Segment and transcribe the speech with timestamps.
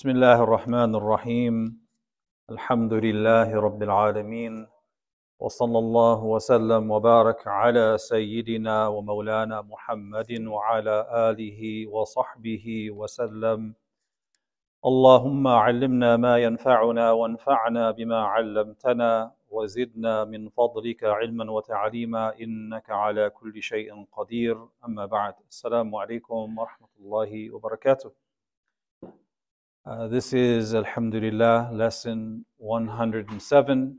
[0.00, 1.54] بسم الله الرحمن الرحيم.
[2.50, 4.66] الحمد لله رب العالمين.
[5.38, 10.96] وصلى الله وسلم وبارك على سيدنا ومولانا محمد وعلى
[11.28, 11.60] آله
[11.92, 13.74] وصحبه وسلم.
[14.90, 23.62] اللهم علمنا ما ينفعنا وانفعنا بما علمتنا وزدنا من فضلك علما وتعليما إنك على كل
[23.62, 24.56] شيء قدير.
[24.84, 28.19] أما بعد السلام عليكم ورحمة الله وبركاته.
[29.90, 33.98] Uh, this is Alhamdulillah lesson 107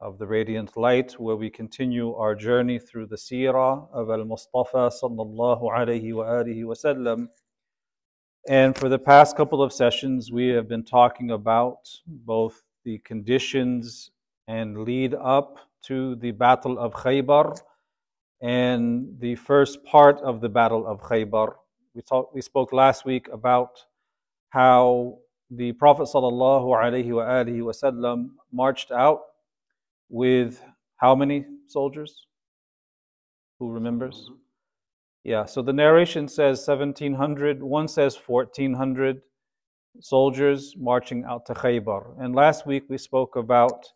[0.00, 4.88] of the Radiant Light, where we continue our journey through the seerah of Al Mustafa
[5.02, 7.26] sallallahu alayhi wa alihi wasallam.
[8.48, 14.12] And for the past couple of sessions, we have been talking about both the conditions
[14.46, 17.58] and lead up to the Battle of Khaybar
[18.40, 21.54] and the first part of the Battle of Khaybar.
[21.96, 23.80] We, talked, we spoke last week about
[24.50, 25.18] how
[25.54, 29.20] the Prophet ﷺ marched out
[30.08, 30.64] with
[30.96, 32.26] how many soldiers?
[33.58, 34.24] Who remembers?
[34.24, 34.36] Mm-hmm.
[35.24, 39.20] Yeah, so the narration says 1700, one says 1400
[40.00, 42.14] soldiers marching out to Khaybar.
[42.18, 43.92] And last week we spoke about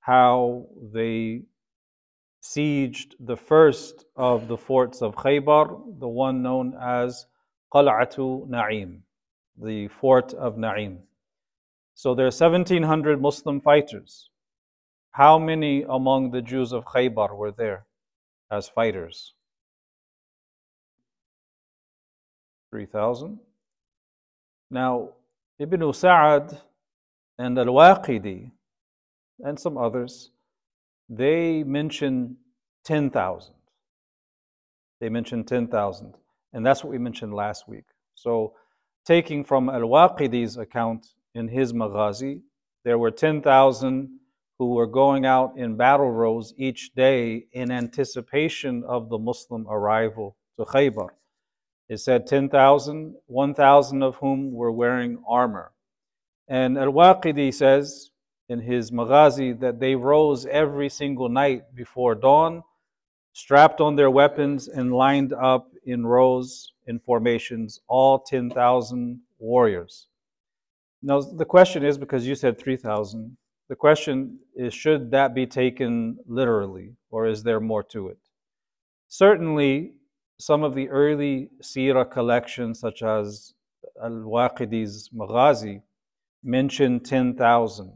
[0.00, 1.42] how they
[2.42, 7.26] sieged the first of the forts of Khaybar, the one known as
[7.72, 9.02] Qal'atu Na'im
[9.62, 10.98] the fort of Na'im.
[11.94, 14.30] So there are 1,700 Muslim fighters.
[15.12, 17.84] How many among the Jews of Khaybar were there
[18.50, 19.34] as fighters?
[22.70, 23.38] 3,000.
[24.70, 25.10] Now,
[25.58, 26.58] Ibn Sa'ad
[27.38, 28.50] and Al-Waqidi
[29.40, 30.30] and some others,
[31.08, 32.36] they mention
[32.84, 33.54] 10,000.
[35.00, 36.14] They mentioned 10,000.
[36.52, 37.84] And that's what we mentioned last week.
[38.14, 38.54] So
[39.04, 42.42] taking from Al-Waqidi's account in his Maghazi,
[42.84, 44.18] there were 10,000
[44.58, 50.36] who were going out in battle rows each day in anticipation of the Muslim arrival
[50.58, 51.08] to Khaybar.
[51.88, 55.72] It said 10,000, 1,000 of whom were wearing armor.
[56.46, 58.10] And Al-Waqidi says
[58.48, 62.62] in his Maghazi that they rose every single night before dawn,
[63.32, 70.06] strapped on their weapons and lined up in rows in formations, all 10,000 warriors.
[71.02, 73.36] Now, the question is because you said 3,000,
[73.68, 78.18] the question is should that be taken literally or is there more to it?
[79.08, 79.92] Certainly,
[80.38, 83.54] some of the early Sirah collections, such as
[84.02, 85.82] Al Waqidi's Maghazi,
[86.42, 87.92] mention 10,000.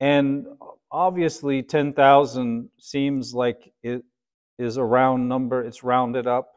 [0.00, 0.46] And
[0.90, 4.02] obviously, 10,000 seems like it
[4.58, 6.48] is a round number, it's rounded up.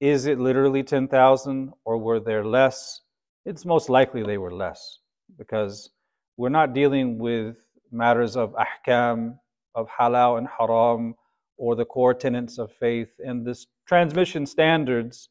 [0.00, 3.00] Is it literally 10,000 or were there less?
[3.44, 4.98] It's most likely they were less
[5.38, 5.90] because
[6.36, 7.56] we're not dealing with
[7.90, 9.38] matters of ahkam,
[9.74, 11.14] of halal and haram,
[11.56, 13.08] or the core tenets of faith.
[13.18, 15.30] And this transmission standards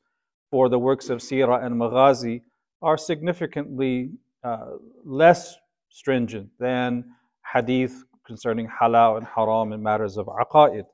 [0.50, 2.42] for the works of Sirah and Maghazi
[2.82, 4.12] are significantly
[4.44, 5.58] uh, less
[5.90, 7.06] stringent than
[7.54, 10.86] hadith concerning halal and haram and matters of aqa'id.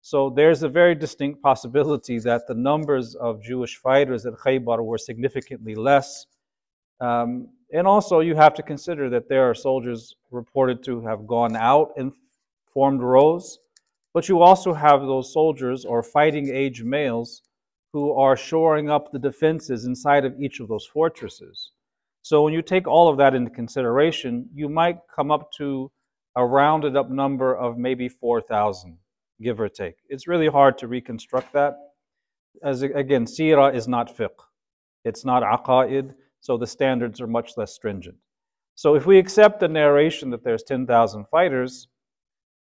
[0.00, 4.98] So there's a very distinct possibility that the numbers of Jewish fighters at Khaybar were
[4.98, 6.26] significantly less.
[7.00, 11.56] Um, and also, you have to consider that there are soldiers reported to have gone
[11.56, 12.12] out and
[12.72, 13.58] formed rows,
[14.14, 17.42] but you also have those soldiers or fighting age males
[17.92, 21.72] who are shoring up the defenses inside of each of those fortresses.
[22.22, 25.90] So when you take all of that into consideration, you might come up to
[26.36, 28.98] a rounded up number of maybe 4,000
[29.40, 29.96] give or take.
[30.08, 31.74] It's really hard to reconstruct that.
[32.62, 34.30] As again, sirah is not fiqh.
[35.04, 38.16] It's not aqa'id, so the standards are much less stringent.
[38.74, 41.88] So if we accept the narration that there's 10,000 fighters,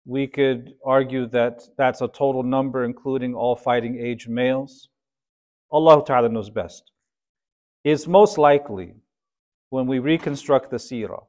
[0.06, 4.90] we could argue that that's a total number including all fighting age males.
[5.72, 6.92] Allah Ta'ala knows best.
[7.84, 8.96] It's most likely
[9.70, 11.24] when we reconstruct the seerah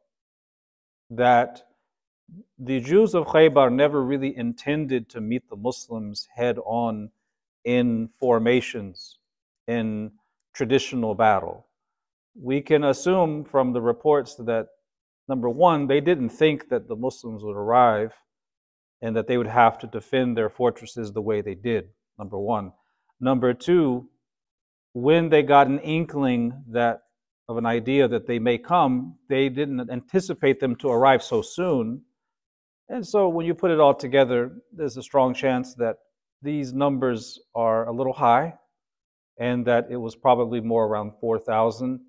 [1.10, 1.64] that
[2.58, 7.10] the Jews of Khaybar never really intended to meet the Muslims head on
[7.64, 9.18] in formations,
[9.66, 10.12] in
[10.54, 11.66] traditional battle.
[12.40, 14.68] We can assume from the reports that,
[15.28, 18.12] number one, they didn't think that the Muslims would arrive
[19.02, 21.88] and that they would have to defend their fortresses the way they did,
[22.18, 22.72] number one.
[23.20, 24.08] Number two,
[24.92, 27.02] when they got an inkling that
[27.48, 32.02] of an idea that they may come, they didn't anticipate them to arrive so soon
[32.88, 35.96] and so when you put it all together, there's a strong chance that
[36.42, 38.54] these numbers are a little high
[39.38, 42.00] and that it was probably more around 4,000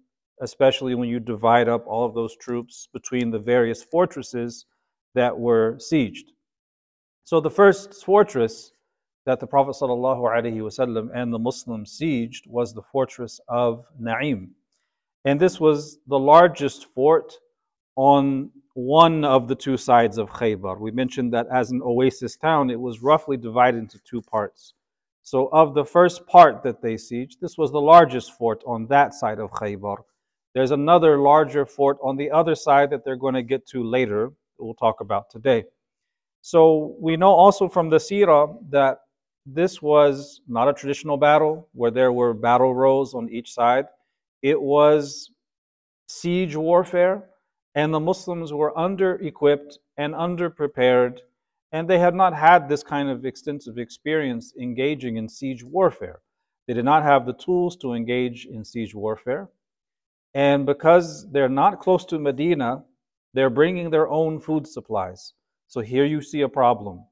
[0.41, 4.65] especially when you divide up all of those troops between the various fortresses
[5.15, 6.29] that were sieged.
[7.25, 8.71] So the first fortress
[9.25, 14.49] that the Prophet ﷺ and the Muslims sieged was the fortress of Na'im.
[15.25, 17.33] And this was the largest fort
[17.95, 18.49] on
[18.85, 20.79] one of the two sides of Khaybar.
[20.79, 24.73] We mentioned that as an oasis town, it was roughly divided into two parts.
[25.21, 29.13] So, of the first part that they sieged, this was the largest fort on that
[29.13, 29.97] side of Khaybar.
[30.55, 34.31] There's another larger fort on the other side that they're going to get to later,
[34.57, 35.65] we'll talk about today.
[36.41, 38.99] So, we know also from the Sirah that
[39.45, 43.87] this was not a traditional battle where there were battle rows on each side.
[44.41, 45.31] It was
[46.07, 47.29] siege warfare
[47.79, 51.21] and the Muslims were under equipped and under prepared,
[51.71, 56.19] and they had not had this kind of extensive experience engaging in siege warfare.
[56.67, 59.47] They did not have the tools to engage in siege warfare.
[60.33, 62.83] And because they're not close to Medina,
[63.33, 65.31] they're bringing their own food supplies.
[65.67, 67.05] So here you see a problem.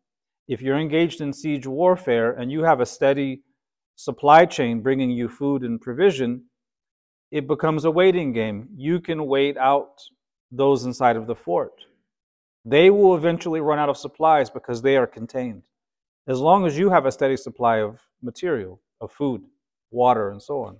[0.50, 3.42] If you're engaged in siege warfare and you have a steady
[3.96, 6.44] supply chain bringing you food and provision,
[7.32, 8.68] it becomes a waiting game.
[8.76, 9.92] You can wait out
[10.52, 11.86] those inside of the fort.
[12.66, 15.64] They will eventually run out of supplies because they are contained.
[16.28, 19.44] As long as you have a steady supply of material, of food,
[19.92, 20.78] water, and so on.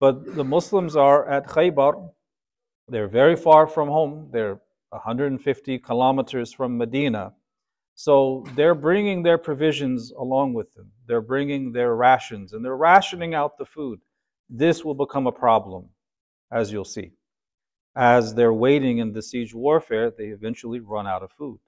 [0.00, 2.10] But the Muslims are at Khaybar.
[2.88, 4.28] They're very far from home.
[4.30, 4.60] They're
[4.90, 7.32] 150 kilometers from Medina.
[7.94, 10.90] So they're bringing their provisions along with them.
[11.06, 14.00] They're bringing their rations and they're rationing out the food.
[14.48, 15.88] This will become a problem,
[16.52, 17.12] as you'll see
[17.98, 21.58] as they're waiting in the siege warfare, they eventually run out of food.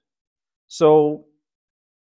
[0.67, 1.25] So,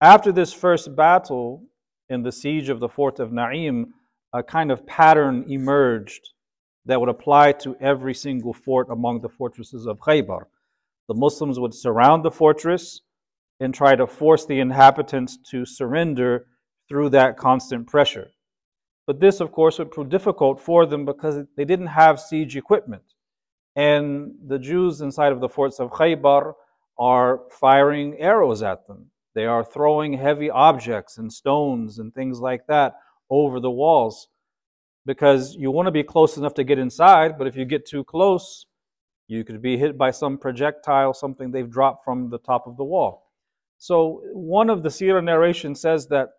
[0.00, 1.62] after this first battle
[2.08, 3.84] in the siege of the fort of Na'im,
[4.32, 6.30] a kind of pattern emerged
[6.86, 10.42] that would apply to every single fort among the fortresses of Khaybar.
[11.06, 13.02] The Muslims would surround the fortress
[13.60, 16.46] and try to force the inhabitants to surrender
[16.88, 18.26] through that constant pressure.
[19.06, 23.04] But this, of course, would prove difficult for them because they didn't have siege equipment.
[23.76, 26.54] And the Jews inside of the forts of Khaybar
[26.98, 29.10] are firing arrows at them.
[29.34, 32.94] They are throwing heavy objects and stones and things like that
[33.28, 34.28] over the walls
[35.04, 38.02] because you want to be close enough to get inside, but if you get too
[38.02, 38.66] close,
[39.28, 42.84] you could be hit by some projectile, something they've dropped from the top of the
[42.84, 43.30] wall.
[43.78, 46.30] So, one of the Sirah narrations says that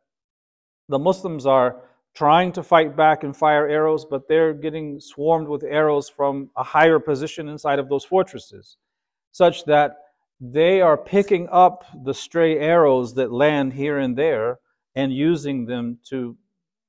[0.89, 1.81] the Muslims are
[2.17, 6.63] trying to fight back and fire arrows, but they're getting swarmed with arrows from a
[6.63, 8.77] higher position inside of those fortresses,
[9.31, 9.97] such that
[10.41, 14.57] they are picking up the stray arrows that land here and there
[14.95, 16.35] and using them to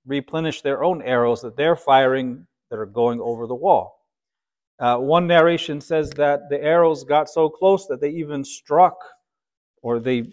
[0.06, 4.06] replenish their own arrows that they're firing that are going over the wall.
[4.80, 8.96] Uh, one narration says that the arrows got so close that they even struck
[9.82, 10.32] or they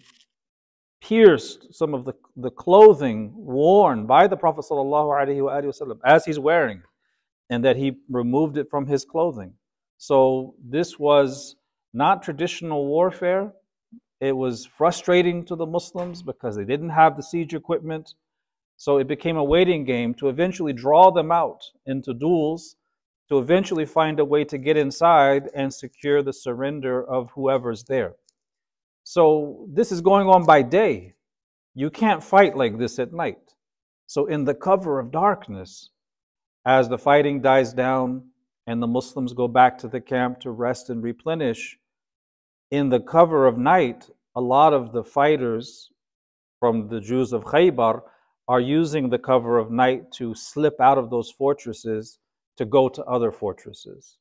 [1.00, 6.82] pierced some of the, the clothing worn by the Prophet ﷺ as he's wearing,
[7.50, 9.52] and that he removed it from his clothing.
[9.98, 11.56] So this was
[11.94, 13.52] not traditional warfare.
[14.20, 18.14] It was frustrating to the Muslims because they didn't have the siege equipment.
[18.76, 22.76] So it became a waiting game to eventually draw them out into duels,
[23.28, 28.14] to eventually find a way to get inside and secure the surrender of whoever's there.
[29.08, 31.14] So this is going on by day.
[31.76, 33.54] You can't fight like this at night.
[34.08, 35.90] So, in the cover of darkness,
[36.64, 38.24] as the fighting dies down
[38.66, 41.78] and the Muslims go back to the camp to rest and replenish,
[42.72, 45.92] in the cover of night, a lot of the fighters
[46.58, 48.02] from the Jews of Khaybar
[48.48, 52.18] are using the cover of night to slip out of those fortresses
[52.56, 54.18] to go to other fortresses.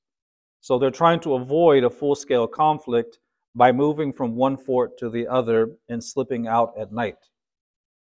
[0.61, 3.17] So they're trying to avoid a full scale conflict
[3.55, 7.17] by moving from one fort to the other and slipping out at night.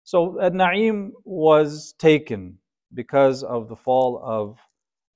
[0.05, 2.59] So Ad Na'im was taken
[2.95, 4.59] because of the fall of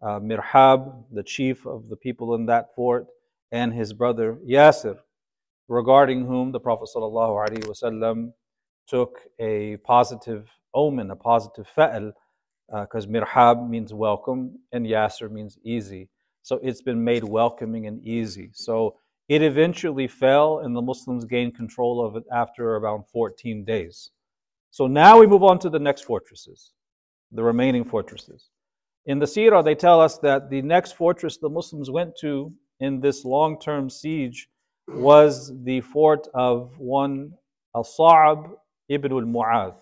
[0.03, 3.07] uh, Mirhab, the chief of the people in that fort,
[3.53, 4.99] and his brother Yasir,
[5.69, 8.33] regarding whom the Prophet ﷺ
[8.87, 12.12] took a positive omen, a positive fa'al,
[12.83, 16.09] because uh, Mirhab means welcome and Yasir means easy.
[16.43, 18.50] So it's been made welcoming and easy.
[18.53, 18.97] So
[19.28, 24.11] it eventually fell, and the Muslims gained control of it after around 14 days.
[24.71, 26.73] So now we move on to the next fortresses,
[27.33, 28.50] the remaining fortresses.
[29.07, 33.00] In the Sirah, they tell us that the next fortress the Muslims went to in
[33.00, 34.49] this long term siege
[34.88, 37.33] was the fort of one
[37.75, 38.50] Al Sa'ab
[38.88, 39.76] ibn al Mu'adh.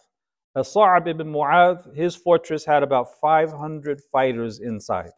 [0.56, 5.10] Al Sa'ab ibn Mu'adh, his fortress had about 500 fighters inside.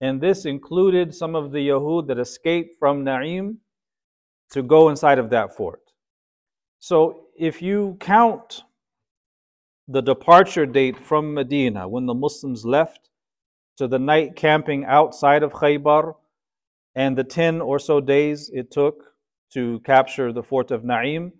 [0.00, 3.56] And this included some of the Yahud that escaped from Na'im
[4.50, 5.80] to go inside of that fort.
[6.78, 8.62] So if you count
[9.88, 13.10] the departure date from Medina when the Muslims left
[13.78, 16.14] to the night camping outside of Khaybar
[16.94, 19.04] and the 10 or so days it took
[19.52, 21.32] to capture the fort of Na'im,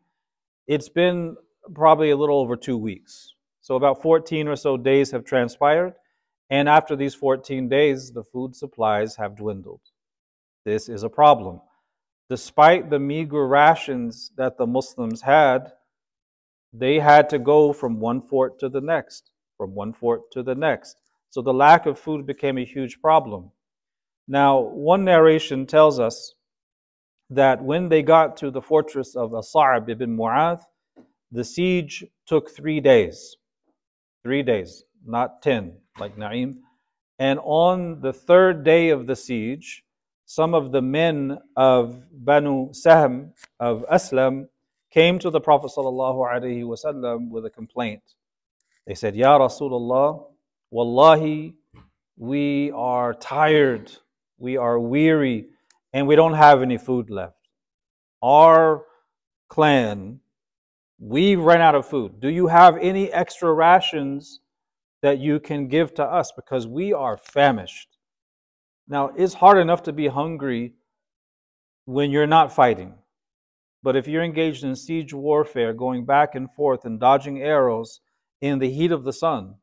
[0.67, 1.37] it's been
[1.75, 3.35] probably a little over two weeks.
[3.61, 5.95] So about 14 or so days have transpired.
[6.51, 9.81] And after these 14 days, the food supplies have dwindled.
[10.65, 11.61] This is a problem.
[12.31, 15.73] Despite the meager rations that the Muslims had,
[16.73, 20.55] they had to go from one fort to the next, from one fort to the
[20.55, 20.97] next.
[21.31, 23.51] So the lack of food became a huge problem.
[24.27, 26.35] Now, one narration tells us
[27.31, 30.63] that when they got to the fortress of As'ab ibn Mu'adh,
[31.31, 33.37] the siege took three days.
[34.23, 36.59] Three days, not ten, like Na'im.
[37.19, 39.83] And on the third day of the siege,
[40.25, 44.49] some of the men of Banu Sahm, of Aslam,
[44.91, 48.03] came to the Prophet ﷺ with a complaint.
[48.87, 50.25] They said, Ya Rasulullah,
[50.71, 51.55] Wallahi,
[52.17, 53.91] we are tired,
[54.39, 55.47] we are weary,
[55.93, 57.37] and we don't have any food left.
[58.23, 58.85] Our
[59.49, 60.21] clan,
[60.99, 62.21] we ran out of food.
[62.21, 64.41] Do you have any extra rations
[65.03, 66.33] that you can give to us?
[66.33, 67.97] Because we are famished.
[68.89, 70.75] Now, it's hard enough to be hungry
[71.85, 72.95] when you're not fighting.
[73.83, 78.01] But if you're engaged in siege warfare, going back and forth and dodging arrows
[78.41, 79.55] in the heat of the sun,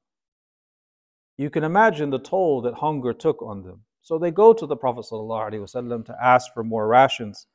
[1.37, 3.81] you can imagine the toll that hunger took on them.
[4.01, 7.47] So they go to the Prophet ﷺ to ask for more rations.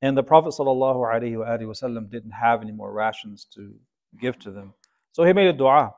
[0.00, 3.74] And the Prophet ﷺ didn't have any more rations to
[4.20, 4.72] give to them.
[5.12, 5.94] So he made a dua.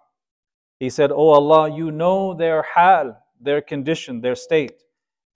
[0.81, 4.83] He said, Oh Allah, you know their hal, their condition, their state,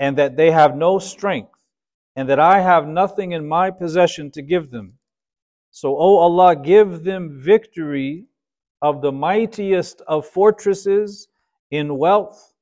[0.00, 1.50] and that they have no strength
[2.16, 4.94] and that I have nothing in my possession to give them.
[5.70, 8.26] So, O Allah, give them victory
[8.80, 11.28] of the mightiest of fortresses
[11.70, 12.54] in wealth,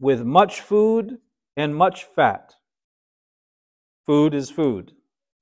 [0.00, 1.18] with much food
[1.56, 2.54] and much fat.
[4.06, 4.92] Food is food.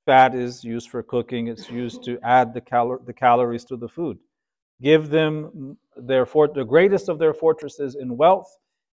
[0.06, 3.88] Fat is used for cooking, it's used to add the, cal- the calories to the
[3.88, 4.18] food.
[4.82, 8.50] Give them their fort- the greatest of their fortresses in wealth,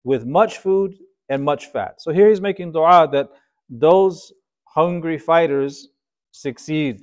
[0.05, 0.95] with much food
[1.29, 2.01] and much fat.
[2.01, 3.31] So here he's making dua that
[3.69, 4.33] those
[4.65, 5.89] hungry fighters
[6.31, 7.01] succeed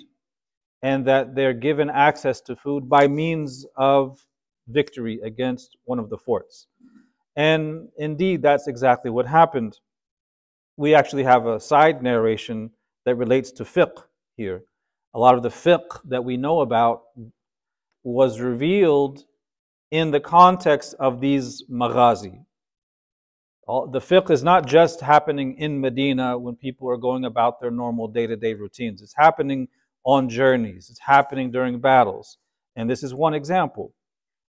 [0.81, 4.25] and that they're given access to food by means of
[4.67, 6.67] victory against one of the forts.
[7.35, 9.79] And indeed, that's exactly what happened.
[10.77, 12.71] We actually have a side narration
[13.05, 14.03] that relates to fiqh
[14.35, 14.63] here.
[15.13, 17.03] A lot of the fiqh that we know about
[18.03, 19.23] was revealed
[19.91, 22.45] in the context of these maghazi,
[23.67, 28.07] the fiqh is not just happening in Medina when people are going about their normal
[28.07, 29.01] day to day routines.
[29.01, 29.67] It's happening
[30.03, 32.37] on journeys, it's happening during battles.
[32.75, 33.93] And this is one example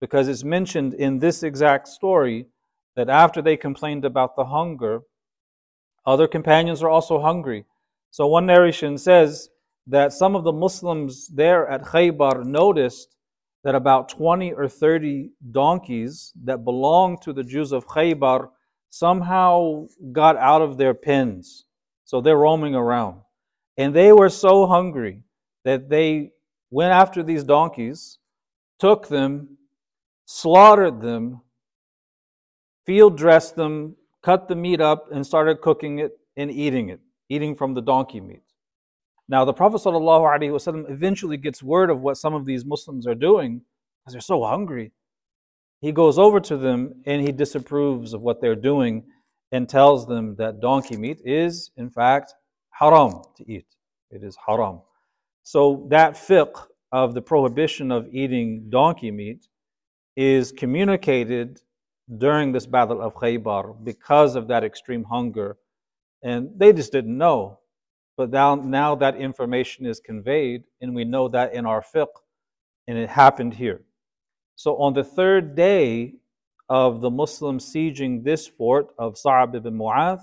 [0.01, 2.47] because it's mentioned in this exact story
[2.95, 5.01] that after they complained about the hunger,
[6.05, 7.65] other companions are also hungry.
[8.11, 9.49] So one narration says
[9.87, 13.15] that some of the Muslims there at Khaybar noticed
[13.63, 18.49] that about 20 or 30 donkeys that belonged to the Jews of Khaybar
[18.89, 21.65] somehow got out of their pens.
[22.03, 23.21] So they're roaming around.
[23.77, 25.23] And they were so hungry
[25.63, 26.31] that they
[26.69, 28.19] went after these donkeys,
[28.77, 29.57] took them,
[30.25, 31.41] slaughtered them,
[32.85, 37.55] field dressed them, cut the meat up, and started cooking it and eating it, eating
[37.55, 38.42] from the donkey meat.
[39.29, 43.61] Now, the Prophet ﷺ eventually gets word of what some of these Muslims are doing
[44.01, 44.91] because they're so hungry
[45.83, 49.03] he goes over to them and he disapproves of what they're doing
[49.51, 52.33] and tells them that donkey meat is, in fact,
[52.69, 53.65] haram to eat.
[54.09, 54.79] It is haram.
[55.43, 59.49] So that fiqh of the prohibition of eating donkey meat
[60.15, 61.59] is communicated
[62.17, 65.57] during this battle of Khaybar because of that extreme hunger.
[66.23, 67.59] And they just didn't know.
[68.15, 72.07] But now, now that information is conveyed, and we know that in our fiqh,
[72.87, 73.81] and it happened here.
[74.55, 76.13] So on the third day
[76.69, 80.21] of the Muslims sieging this fort of Sa'ab ibn Mu'adh,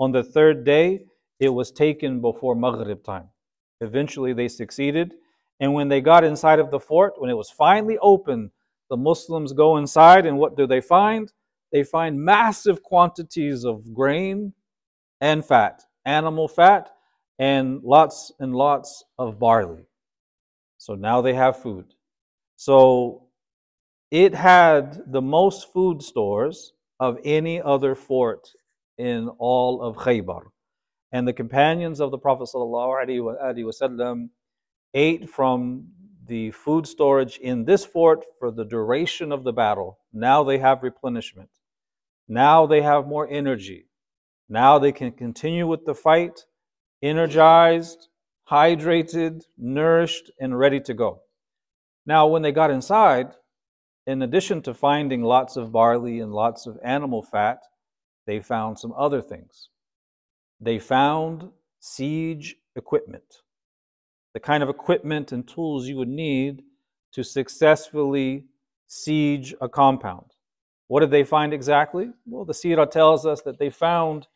[0.00, 1.06] on the third day,
[1.40, 3.28] it was taken before Maghrib time.
[3.80, 5.14] Eventually they succeeded.
[5.60, 8.50] And when they got inside of the fort, when it was finally open,
[8.90, 11.32] the Muslims go inside and what do they find?
[11.72, 14.54] They find massive quantities of grain
[15.20, 16.90] and fat, animal fat,
[17.38, 19.86] and lots and lots of barley.
[20.78, 21.94] So now they have food.
[22.56, 23.28] So
[24.10, 28.48] it had the most food stores of any other fort
[28.96, 30.42] in all of Khaybar.
[31.12, 34.28] And the companions of the Prophet ﷺ
[34.94, 35.88] ate from
[36.26, 39.98] the food storage in this fort for the duration of the battle.
[40.12, 41.48] Now they have replenishment.
[42.28, 43.86] Now they have more energy.
[44.48, 46.44] Now they can continue with the fight,
[47.02, 48.08] energized,
[48.50, 51.20] hydrated, nourished, and ready to go.
[52.06, 53.32] Now, when they got inside,
[54.06, 57.60] in addition to finding lots of barley and lots of animal fat,
[58.26, 59.68] they found some other things.
[60.60, 61.50] They found
[61.80, 63.42] siege equipment,
[64.34, 66.62] the kind of equipment and tools you would need
[67.12, 68.44] to successfully
[68.86, 70.24] siege a compound.
[70.88, 72.10] What did they find exactly?
[72.26, 74.26] Well, the Sirah tells us that they found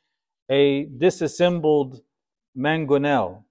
[0.50, 2.02] a disassembled
[2.56, 3.44] mangonel.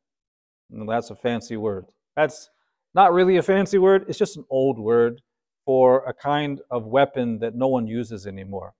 [0.69, 1.85] that's a fancy word.
[2.15, 2.49] That's
[2.93, 5.21] not really a fancy word, it's just an old word
[5.65, 8.73] for a kind of weapon that no one uses anymore.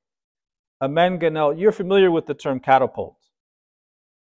[0.82, 3.18] A mangonel, you're familiar with the term catapult.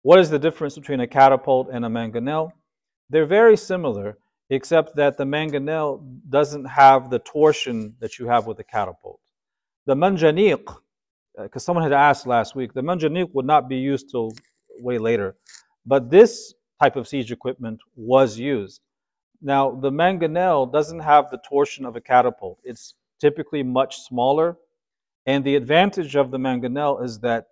[0.02, 2.52] What is the difference between a catapult and a mangonel?
[3.08, 4.18] They're very similar,
[4.50, 9.20] except that the mangonel doesn't have the torsion that you have with a catapult.
[9.86, 10.64] The manjaniq,
[11.36, 14.32] because uh, someone had asked last week, the manjaniq would not be used till
[14.80, 15.36] way later.
[15.86, 18.80] But this type of siege equipment was used.
[19.40, 22.58] Now, the mangonel doesn't have the torsion of a catapult.
[22.64, 24.56] It's typically much smaller.
[25.26, 27.46] And the advantage of the mangonel is that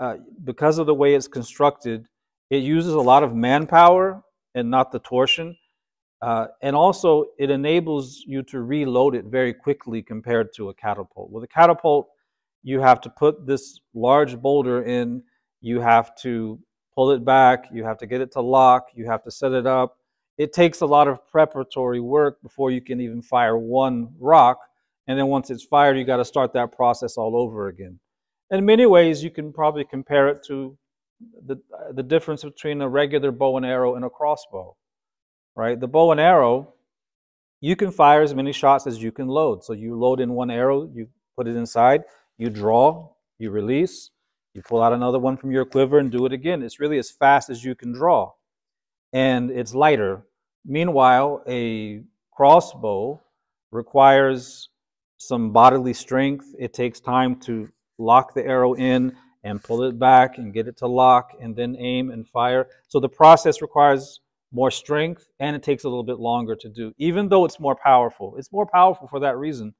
[0.00, 2.06] uh, because of the way it's constructed,
[2.50, 4.22] it uses a lot of manpower
[4.54, 5.56] and not the torsion.
[6.20, 11.30] Uh, and also, it enables you to reload it very quickly compared to a catapult.
[11.30, 12.08] With a catapult,
[12.62, 15.22] you have to put this large boulder in,
[15.60, 16.60] you have to
[16.94, 19.66] pull it back, you have to get it to lock, you have to set it
[19.66, 19.98] up.
[20.38, 24.58] It takes a lot of preparatory work before you can even fire one rock.
[25.06, 27.98] And then once it's fired, you got to start that process all over again.
[28.50, 30.76] In many ways, you can probably compare it to
[31.46, 31.56] the,
[31.92, 34.76] the difference between a regular bow and arrow and a crossbow,
[35.56, 35.78] right?
[35.78, 36.74] The bow and arrow,
[37.60, 39.64] you can fire as many shots as you can load.
[39.64, 42.02] So you load in one arrow, you put it inside,
[42.38, 44.10] you draw, you release,
[44.54, 46.62] you pull out another one from your quiver and do it again.
[46.62, 48.32] It's really as fast as you can draw.
[49.12, 50.22] And it's lighter.
[50.64, 53.20] Meanwhile, a crossbow
[53.70, 54.68] requires
[55.18, 56.54] some bodily strength.
[56.58, 60.76] It takes time to lock the arrow in and pull it back and get it
[60.78, 62.68] to lock and then aim and fire.
[62.88, 64.20] So the process requires
[64.52, 67.74] more strength and it takes a little bit longer to do, even though it's more
[67.74, 68.36] powerful.
[68.36, 69.74] It's more powerful for that reason.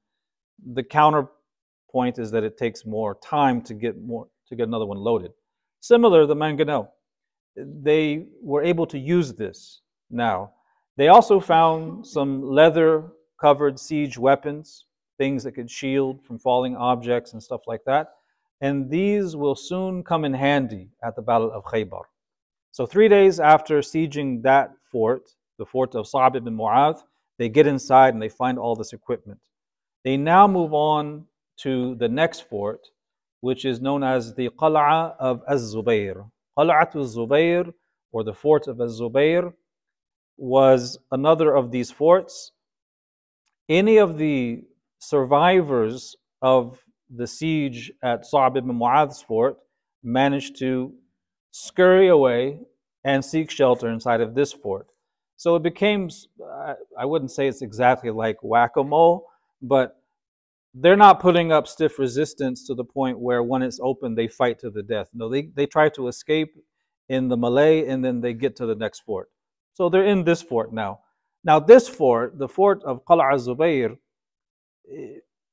[0.73, 4.97] The counterpoint is that it takes more time to get more to get another one
[4.97, 5.31] loaded.
[5.79, 6.89] Similar, the mangonel.
[7.55, 10.51] They were able to use this now.
[10.97, 14.85] They also found some leather covered siege weapons,
[15.17, 18.11] things that could shield from falling objects and stuff like that.
[18.61, 22.03] And these will soon come in handy at the Battle of Khaybar.
[22.71, 25.29] So, three days after sieging that fort,
[25.59, 26.99] the fort of Sa'b ibn Mu'adh,
[27.37, 29.39] they get inside and they find all this equipment.
[30.03, 31.25] They now move on
[31.57, 32.87] to the next fort,
[33.43, 36.29] which is known as the Qal'a of Az-Zubayr.
[36.57, 37.73] Qal'at Az-Zubayr,
[38.13, 39.51] or the fort of Az-Zubayr,
[40.37, 42.53] was another of these forts.
[43.67, 44.63] Any of the
[44.99, 46.79] survivors of
[47.13, 49.57] the siege at Sa'b ibn Mu'adh's fort
[50.01, 50.93] managed to
[51.51, 52.61] scurry away
[53.03, 54.87] and seek shelter inside of this fort.
[55.35, 56.09] So it became,
[56.97, 59.25] I wouldn't say it's exactly like whack a mole,
[59.61, 59.97] but
[60.73, 64.59] they're not putting up stiff resistance to the point where when it's open they fight
[64.59, 65.09] to the death.
[65.13, 66.55] No, they, they try to escape
[67.09, 69.29] in the melee and then they get to the next fort.
[69.73, 70.99] So they're in this fort now.
[71.43, 73.97] Now this fort, the fort of Qal'a Zubayr,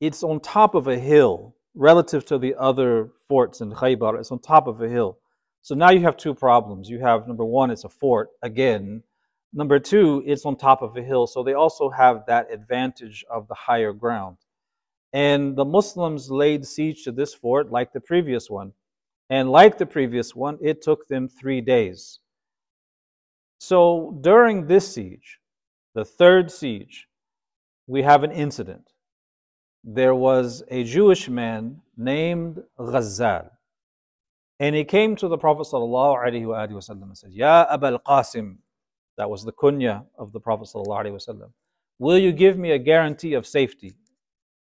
[0.01, 4.19] it's on top of a hill relative to the other forts in Khaybar.
[4.19, 5.19] It's on top of a hill.
[5.63, 6.89] So now you have two problems.
[6.89, 9.03] You have number one, it's a fort again.
[9.53, 11.27] Number two, it's on top of a hill.
[11.27, 14.37] So they also have that advantage of the higher ground.
[15.13, 18.73] And the Muslims laid siege to this fort like the previous one.
[19.29, 22.21] And like the previous one, it took them three days.
[23.59, 25.39] So during this siege,
[25.95, 27.07] the third siege,
[27.87, 28.93] we have an incident.
[29.83, 33.51] There was a Jewish man named Ghazal.
[34.61, 38.57] And he came to the Prophet ﷺ and said, Ya Abul Qasim,
[39.17, 41.51] that was the kunya of the Prophet ﷺ,
[41.99, 43.95] will you give me a guarantee of safety?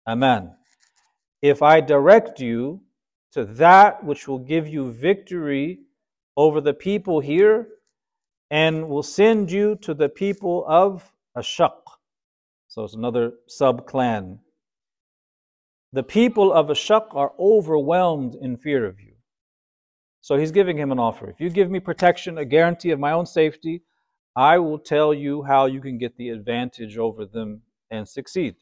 [0.08, 0.56] Aman.
[1.42, 2.82] If I direct you
[3.34, 5.80] to that which will give you victory
[6.38, 7.68] over the people here
[8.52, 11.72] and will send you to the people of Ashaq.
[12.68, 14.40] So it's another sub clan.
[15.92, 19.14] The people of Ashaq are overwhelmed in fear of you.
[20.22, 21.30] So he's giving him an offer.
[21.30, 23.84] If you give me protection, a guarantee of my own safety,
[24.36, 27.62] I will tell you how you can get the advantage over them
[27.92, 28.56] and succeed.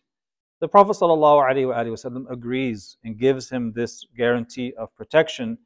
[0.61, 5.57] The Prophet ﷺ agrees and gives him this guarantee of protection.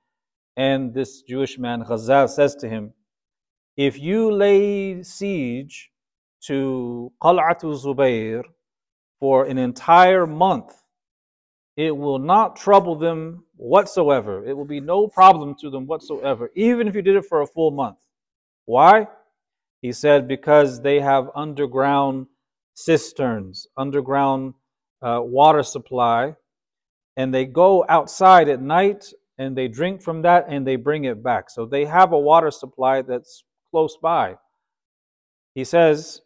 [0.56, 2.94] And this Jewish man, Ghazal, says to him,
[3.76, 5.92] If you lay siege
[6.44, 8.44] to Qal'atu Zubayr
[9.20, 10.72] for an entire month,
[11.76, 14.46] it will not trouble them whatsoever.
[14.46, 17.48] It will be no problem to them whatsoever, even if you did it for a
[17.48, 17.98] full month.
[18.64, 19.08] Why?
[19.82, 22.28] He said, because they have underground
[22.76, 24.54] cisterns, underground
[25.06, 26.36] uh, water supply,
[27.16, 29.06] and they go outside at night
[29.38, 31.50] and they drink from that and they bring it back.
[31.50, 34.36] So they have a water supply that's close by.
[35.54, 36.22] He says,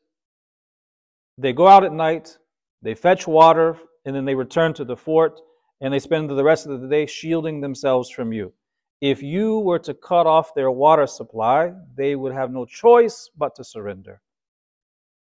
[1.37, 2.37] they go out at night,
[2.81, 5.41] they fetch water, and then they return to the fort
[5.81, 8.53] and they spend the rest of the day shielding themselves from you.
[9.01, 13.55] If you were to cut off their water supply, they would have no choice but
[13.55, 14.21] to surrender.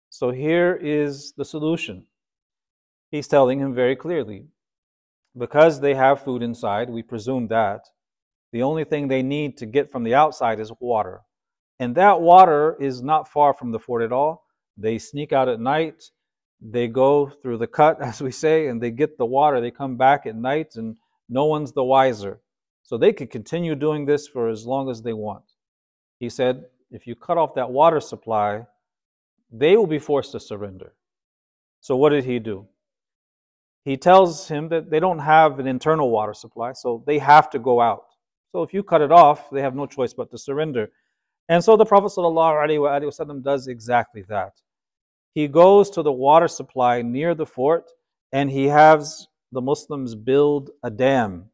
[0.08, 2.06] So here is the solution.
[3.12, 4.46] He's telling him very clearly
[5.36, 7.82] because they have food inside, we presume that
[8.52, 11.20] the only thing they need to get from the outside is water.
[11.78, 14.46] And that water is not far from the fort at all.
[14.78, 16.04] They sneak out at night,
[16.58, 19.60] they go through the cut, as we say, and they get the water.
[19.60, 20.96] They come back at night, and
[21.28, 22.40] no one's the wiser.
[22.82, 25.44] So they could continue doing this for as long as they want.
[26.18, 28.66] He said, if you cut off that water supply,
[29.50, 30.94] they will be forced to surrender.
[31.80, 32.68] So what did he do?
[33.84, 37.58] He tells him that they don't have an internal water supply, so they have to
[37.58, 38.04] go out.
[38.52, 40.90] So if you cut it off, they have no choice but to surrender.
[41.48, 44.52] And so the Prophet ﷺ does exactly that
[45.34, 47.90] he goes to the water supply near the fort
[48.32, 51.46] and he has the Muslims build a dam.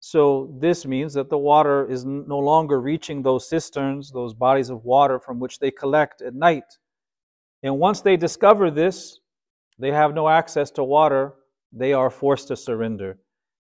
[0.00, 4.84] So this means that the water is no longer reaching those cisterns, those bodies of
[4.84, 6.78] water from which they collect at night.
[7.62, 9.20] And once they discover this,
[9.78, 11.34] they have no access to water,
[11.72, 13.18] they are forced to surrender.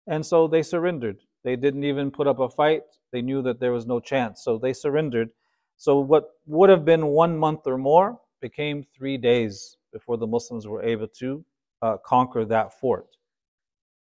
[0.07, 1.17] And so they surrendered.
[1.43, 2.83] They didn't even put up a fight.
[3.11, 4.43] They knew that there was no chance.
[4.43, 5.29] So they surrendered.
[5.77, 10.67] So what would have been one month or more became three days before the Muslims
[10.67, 11.43] were able to
[11.81, 13.07] uh, conquer that fort.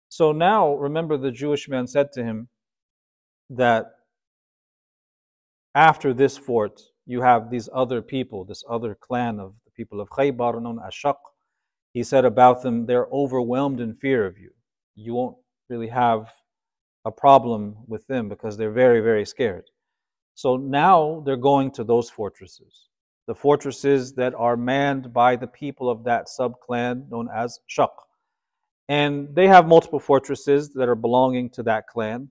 [0.09, 2.49] So now, remember, the Jewish man said to him
[3.51, 3.87] that
[5.75, 10.09] after this fort, you have these other people, this other clan of the people of
[10.11, 11.17] Khaybar known as Shaq.
[11.97, 14.51] He said about them, they're overwhelmed in fear of you.
[14.97, 15.39] You won't
[15.71, 16.31] really have
[17.07, 19.65] a problem with them because they're very, very scared.
[20.35, 22.91] So now they're going to those fortresses
[23.27, 27.89] the fortresses that are manned by the people of that sub-clan known as Shaq.
[28.91, 32.31] And they have multiple fortresses that are belonging to that clan.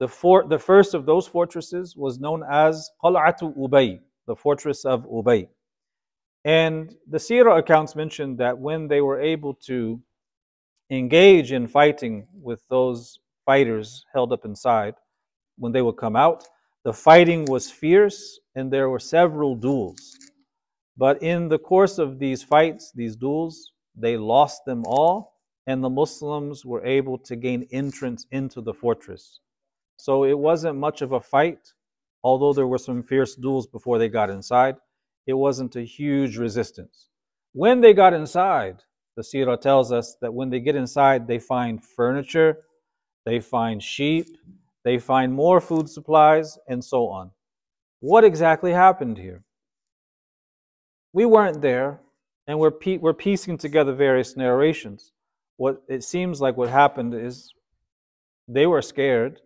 [0.00, 5.06] The, fort, the first of those fortresses was known as Qal'atu Ubay, the fortress of
[5.06, 5.48] Ubay.
[6.44, 10.00] And the Sirah accounts mention that when they were able to
[10.90, 14.94] engage in fighting with those fighters held up inside,
[15.58, 16.44] when they would come out,
[16.84, 20.16] the fighting was fierce and there were several duels.
[20.96, 25.34] But in the course of these fights, these duels, they lost them all,
[25.66, 29.40] and the Muslims were able to gain entrance into the fortress.
[29.96, 31.72] So it wasn't much of a fight,
[32.22, 34.76] although there were some fierce duels before they got inside.
[35.28, 37.10] It wasn't a huge resistance.
[37.52, 38.82] When they got inside,
[39.14, 42.64] the Sirah tells us that when they get inside, they find furniture,
[43.26, 44.26] they find sheep,
[44.84, 47.30] they find more food supplies, and so on.
[48.00, 49.44] What exactly happened here?
[51.12, 52.00] We weren't there,
[52.46, 55.12] and we're, we're piecing together various narrations.
[55.58, 57.52] What it seems like what happened is
[58.46, 59.42] they were scared,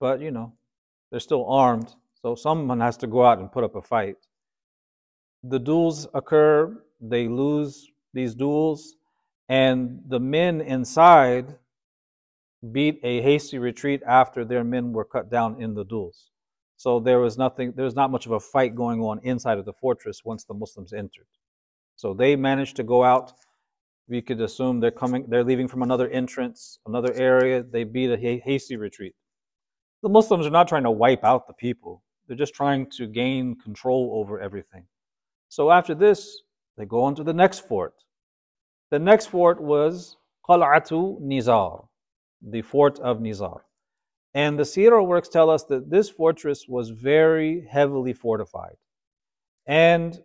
[0.00, 0.54] but you know,
[1.12, 4.16] they're still armed, so someone has to go out and put up a fight.
[5.46, 8.96] The duels occur, they lose these duels,
[9.50, 11.58] and the men inside
[12.72, 16.30] beat a hasty retreat after their men were cut down in the duels.
[16.78, 19.66] So there was nothing, there was not much of a fight going on inside of
[19.66, 21.28] the fortress once the Muslims entered.
[21.94, 23.34] So they managed to go out.
[24.08, 27.62] We could assume they're coming, they're leaving from another entrance, another area.
[27.62, 29.14] They beat a hasty retreat.
[30.02, 32.02] The Muslims are not trying to wipe out the people.
[32.26, 34.86] They're just trying to gain control over everything.
[35.54, 36.42] So after this,
[36.76, 37.94] they go on to the next fort.
[38.90, 40.16] The next fort was
[40.48, 41.86] Qal'atu Nizar,
[42.42, 43.60] the fort of Nizar.
[44.34, 48.74] And the Sirah works tell us that this fortress was very heavily fortified.
[49.64, 50.20] And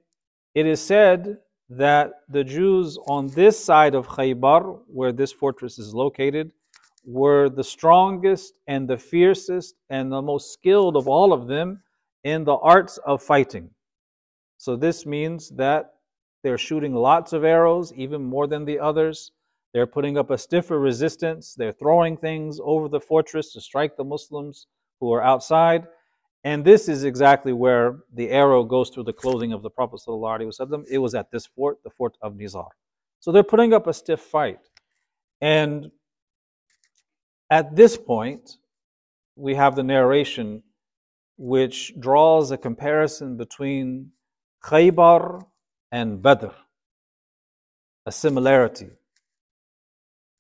[0.56, 1.38] it is said
[1.70, 6.52] that the Jews on this side of Khaybar, where this fortress is located,
[7.06, 11.84] were the strongest and the fiercest and the most skilled of all of them
[12.24, 13.70] in the arts of fighting.
[14.60, 15.94] So this means that
[16.44, 19.32] they're shooting lots of arrows, even more than the others.
[19.74, 21.56] They're putting up a stiffer resistance.
[21.56, 24.68] They're throwing things over the fortress to strike the Muslims
[25.00, 25.88] who are outside.
[26.44, 30.02] And this is exactly where the arrow goes through the clothing of the Prophet.
[30.06, 30.86] ﷺ.
[30.92, 32.68] It was at this fort, the fort of Nizar.
[33.22, 34.60] So they're putting up a stiff fight.
[35.40, 35.90] And
[37.50, 38.58] at this point,
[39.38, 40.64] we have the narration
[41.38, 44.12] which draws a comparison between
[44.64, 45.44] Khaybar
[45.92, 46.50] and Badr,
[48.06, 48.90] a similarity.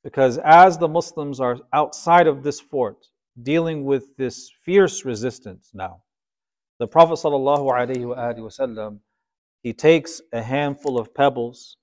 [0.03, 3.07] Because as the Muslims are outside of this fort,
[3.41, 6.03] dealing with this fierce resistance now,
[6.79, 8.99] the Prophet ﷺ,
[9.63, 11.77] he takes a handful of pebbles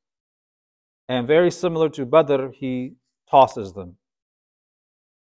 [1.09, 2.95] and very similar to Badr, he
[3.31, 3.97] tosses them.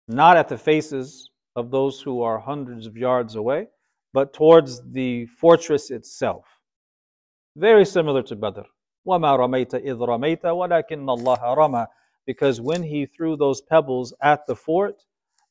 [0.08, 3.68] Not at the faces of those who are hundreds of yards away,
[4.12, 6.44] but towards the fortress itself.
[7.55, 8.61] Very similar to Badr.
[9.07, 11.87] وَمَا رَمَيْتَ إِذْ رَمَيْتَ وَلَكِنَّ اللَّهَ رَمَى
[12.25, 15.03] Because when he threw those pebbles at the fort,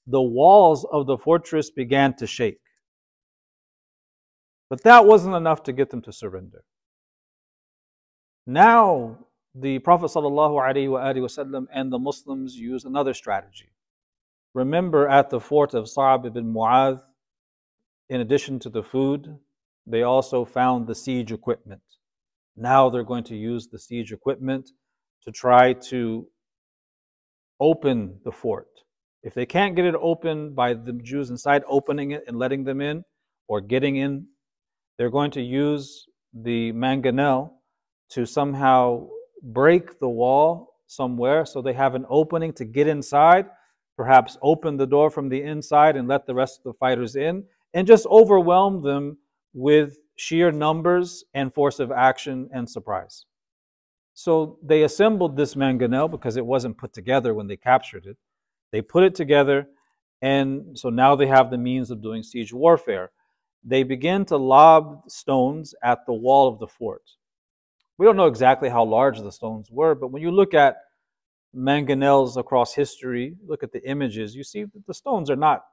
[0.07, 2.61] the walls of the fortress began to shake.
[4.69, 6.65] But that wasn't enough to get them to surrender.
[8.47, 9.19] Now,
[9.55, 13.71] the Prophet ﷺ and the Muslims use another strategy.
[14.55, 17.01] Remember at the fort of Sa'ab ibn Mu'adh,
[18.09, 19.39] in addition to the food,
[19.87, 21.83] they also found the siege equipment.
[22.56, 24.70] Now they're going to use the siege equipment
[25.24, 26.28] to try to
[27.60, 28.68] open the fort.
[29.24, 32.82] If they can't get it open by the Jews inside opening it and letting them
[32.82, 33.04] in
[33.48, 34.26] or getting in,
[34.98, 37.52] they're going to use the mangonel
[38.10, 39.08] to somehow
[39.44, 43.46] break the wall somewhere so they have an opening to get inside,
[43.96, 47.44] perhaps open the door from the inside and let the rest of the fighters in,
[47.74, 49.18] and just overwhelm them
[49.54, 53.26] with sheer numbers and force of action and surprise.
[54.14, 58.18] So they assembled this mangonel because it wasn't put together when they captured it.
[58.72, 59.68] They put it together,
[60.22, 63.10] and so now they have the means of doing siege warfare.
[63.64, 67.04] They begin to lob stones at the wall of the fort.
[67.98, 70.78] We don't know exactly how large the stones were, but when you look at
[71.56, 75.64] mangonels across history, look at the images, you see that the stones are not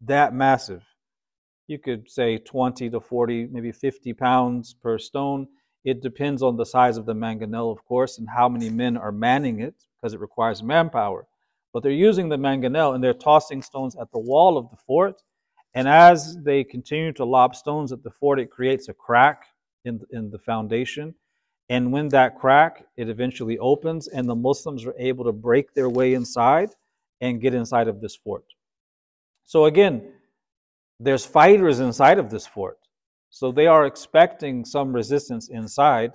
[0.00, 0.84] that massive
[1.70, 5.46] you could say 20 to 40, maybe 50 pounds per stone.
[5.84, 9.12] It depends on the size of the mangonel, of course, and how many men are
[9.12, 11.26] manning it because it requires manpower.
[11.72, 15.22] But they're using the mangonel and they're tossing stones at the wall of the fort.
[15.74, 19.44] And as they continue to lob stones at the fort, it creates a crack
[19.84, 21.14] in, in the foundation.
[21.68, 25.88] And when that crack, it eventually opens, and the Muslims are able to break their
[25.88, 26.70] way inside
[27.20, 28.44] and get inside of this fort.
[29.44, 30.02] So, again,
[31.00, 32.78] there's fighters inside of this fort.
[33.30, 36.12] So they are expecting some resistance inside.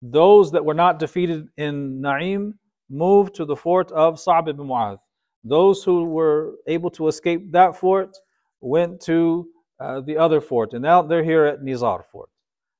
[0.00, 2.52] Those that were not defeated in Na'im
[2.88, 4.98] moved to the fort of Sa'b ibn Mu'adh.
[5.42, 8.16] Those who were able to escape that fort
[8.60, 9.48] went to
[9.80, 12.28] uh, the other fort, and now they're here at Nizar fort.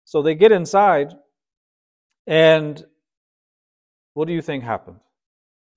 [0.05, 1.15] So they get inside,
[2.27, 2.85] and
[4.15, 4.99] what do you think happened?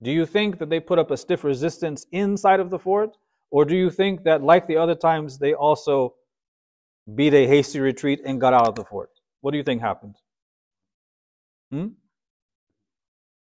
[0.02, 3.16] Do you think that they put up a stiff resistance inside of the fort?
[3.52, 6.14] Or do you think that, like the other times, they also
[7.14, 9.10] beat a hasty retreat and got out of the fort?
[9.42, 10.16] What do you think happened?
[11.70, 11.88] Hmm?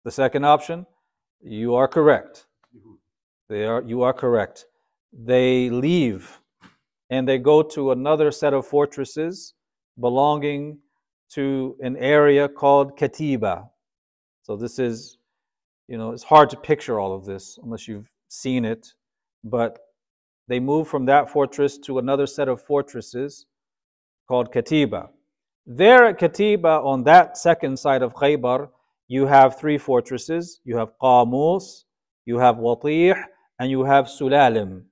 [0.05, 0.86] The second option,
[1.41, 2.45] you are correct.
[3.49, 4.67] They are, you are correct.
[5.12, 6.39] They leave
[7.10, 9.55] and they go to another set of fortresses
[9.99, 10.77] belonging
[11.31, 13.67] to an area called Katiba.
[14.43, 15.17] So this is,
[15.88, 18.93] you know, it's hard to picture all of this unless you've seen it,
[19.43, 19.79] but
[20.47, 23.45] they moved from that fortress to another set of fortresses
[24.27, 25.10] called Katiba.
[25.65, 28.69] There at Katiba, on that second side of Khaybar,
[29.07, 30.62] you have three fortresses.
[30.63, 31.83] You have Qamus,
[32.25, 33.21] you have Watih,
[33.60, 34.83] and you have Sulalim.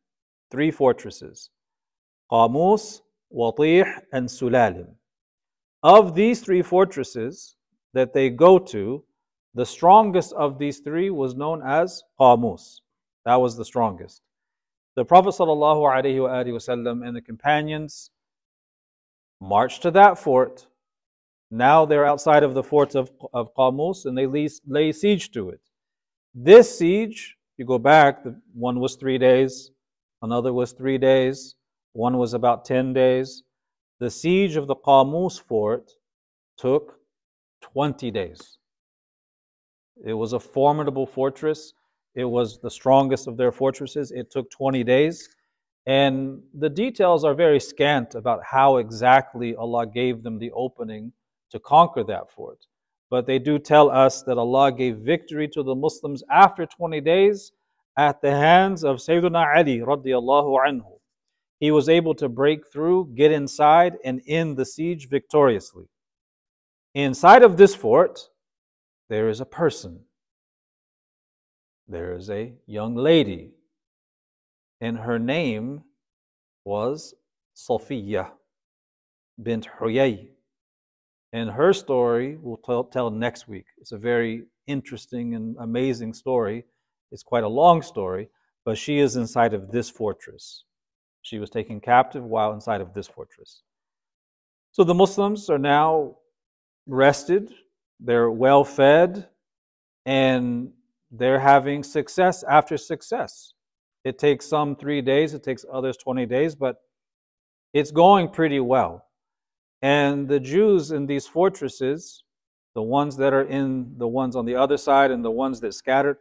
[0.51, 1.49] Three fortresses.
[2.31, 3.01] Qamus,
[3.33, 4.87] Watih, and Sulalim.
[5.83, 7.55] Of these three fortresses
[7.93, 9.03] that they go to,
[9.53, 12.81] the strongest of these three was known as Qamus.
[13.25, 14.21] That was the strongest.
[14.95, 18.11] The Prophet ﷺ and the companions
[19.41, 20.67] marched to that fort.
[21.51, 25.49] Now they're outside of the fort of, of Qamus and they lay, lay siege to
[25.49, 25.59] it.
[26.33, 29.71] This siege, if you go back, the, one was three days,
[30.21, 31.55] another was three days,
[31.93, 33.43] one was about 10 days.
[33.99, 35.91] The siege of the Qamus fort
[36.57, 36.99] took
[37.61, 38.57] 20 days.
[40.05, 41.73] It was a formidable fortress.
[42.15, 44.11] It was the strongest of their fortresses.
[44.11, 45.29] It took 20 days.
[45.85, 51.11] And the details are very scant about how exactly Allah gave them the opening
[51.51, 52.65] to conquer that fort.
[53.11, 57.51] But they do tell us that Allah gave victory to the Muslims after 20 days
[57.97, 60.99] at the hands of Sayyidina Ali radiallahu anhu.
[61.59, 65.85] He was able to break through, get inside, and end the siege victoriously.
[66.95, 68.29] Inside of this fort,
[69.09, 70.04] there is a person.
[71.87, 73.51] There is a young lady.
[74.81, 75.83] And her name
[76.63, 77.13] was
[77.55, 78.31] Safiya
[79.41, 80.29] bint Huyay.
[81.33, 83.65] And her story we'll tell, tell next week.
[83.77, 86.65] It's a very interesting and amazing story.
[87.11, 88.29] It's quite a long story,
[88.63, 90.63] but she is inside of this fortress.
[91.21, 93.61] She was taken captive while inside of this fortress.
[94.71, 96.17] So the Muslims are now
[96.87, 97.53] rested,
[97.99, 99.27] they're well fed,
[100.05, 100.71] and
[101.11, 103.53] they're having success after success.
[104.03, 106.77] It takes some three days, it takes others 20 days, but
[107.73, 109.05] it's going pretty well.
[109.81, 112.23] And the Jews in these fortresses,
[112.73, 115.73] the ones that are in the ones on the other side and the ones that
[115.73, 116.17] scattered,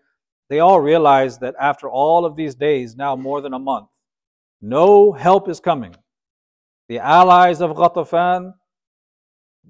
[0.48, 3.88] they all realize that after all of these days, now more than a month,
[4.60, 5.94] no help is coming.
[6.88, 8.54] The allies of Ghatafan,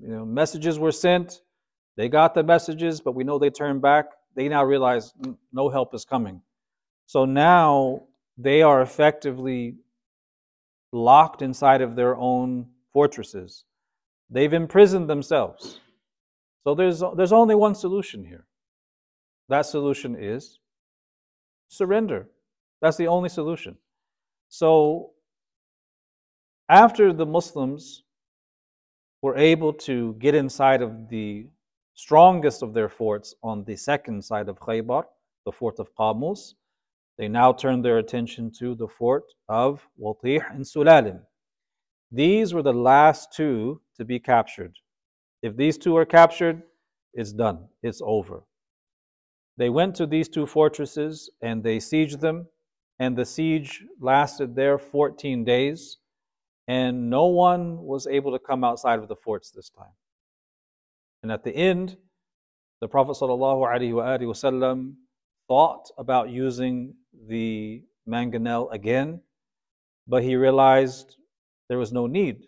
[0.01, 1.43] you know, messages were sent.
[1.97, 4.07] They got the messages, but we know they turned back.
[4.35, 5.13] They now realize
[5.53, 6.41] no help is coming.
[7.07, 8.03] So now
[8.37, 9.77] they are effectively
[10.93, 13.65] locked inside of their own fortresses.
[14.31, 15.81] They've imprisoned themselves.
[16.65, 18.47] So there's, there's only one solution here.
[19.49, 20.59] That solution is
[21.69, 22.29] surrender.
[22.81, 23.77] That's the only solution.
[24.49, 25.11] So
[26.69, 28.05] after the Muslims
[29.21, 31.47] were able to get inside of the
[31.95, 35.05] strongest of their forts on the second side of Khaybar,
[35.45, 36.55] the fort of Qamus.
[37.17, 41.21] They now turned their attention to the fort of Watih and Sulalim.
[42.11, 44.75] These were the last two to be captured.
[45.43, 46.63] If these two are captured,
[47.13, 48.43] it's done, it's over.
[49.57, 52.49] They went to these two fortresses and they sieged them,
[52.99, 55.99] and the siege lasted there 14 days
[56.67, 59.93] and no one was able to come outside of the forts this time.
[61.25, 61.97] And at the end,
[62.83, 64.95] the Prophet ﷺ
[65.49, 66.95] thought about using
[67.29, 69.23] the mangonel again,
[70.07, 71.17] but he realized
[71.71, 72.45] there was no need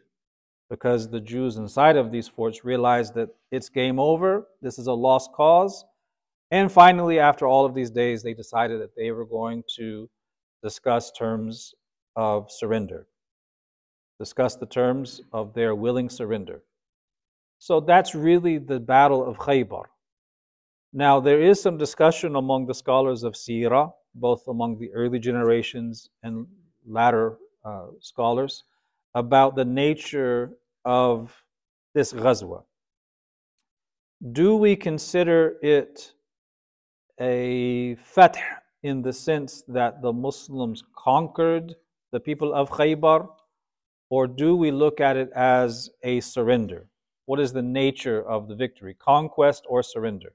[0.68, 4.92] because the Jews inside of these forts realized that it's game over, this is a
[4.92, 5.82] lost cause.
[6.50, 10.10] And finally, after all of these days, they decided that they were going to
[10.62, 11.74] discuss terms
[12.14, 13.06] of surrender
[14.18, 16.62] discuss the terms of their willing surrender.
[17.58, 19.84] So that's really the Battle of Khaybar.
[20.92, 26.08] Now, there is some discussion among the scholars of Sirah, both among the early generations
[26.22, 26.46] and
[26.86, 28.64] latter uh, scholars,
[29.14, 30.52] about the nature
[30.84, 31.42] of
[31.94, 32.62] this ghazwa.
[34.32, 36.12] Do we consider it
[37.20, 38.38] a fath
[38.82, 41.74] in the sense that the Muslims conquered
[42.12, 43.28] the people of Khaybar?
[44.08, 46.88] Or do we look at it as a surrender?
[47.26, 50.32] What is the nature of the victory, conquest or surrender?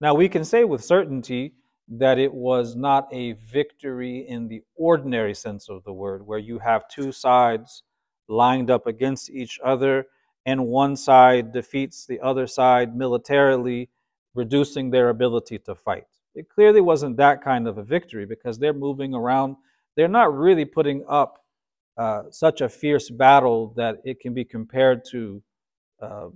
[0.00, 1.54] Now, we can say with certainty
[1.88, 6.58] that it was not a victory in the ordinary sense of the word, where you
[6.58, 7.82] have two sides
[8.28, 10.06] lined up against each other,
[10.46, 13.88] and one side defeats the other side militarily,
[14.34, 16.06] reducing their ability to fight.
[16.34, 19.56] It clearly wasn't that kind of a victory because they're moving around.
[19.96, 21.44] They're not really putting up
[21.96, 25.42] uh, such a fierce battle that it can be compared to
[26.00, 26.28] uh,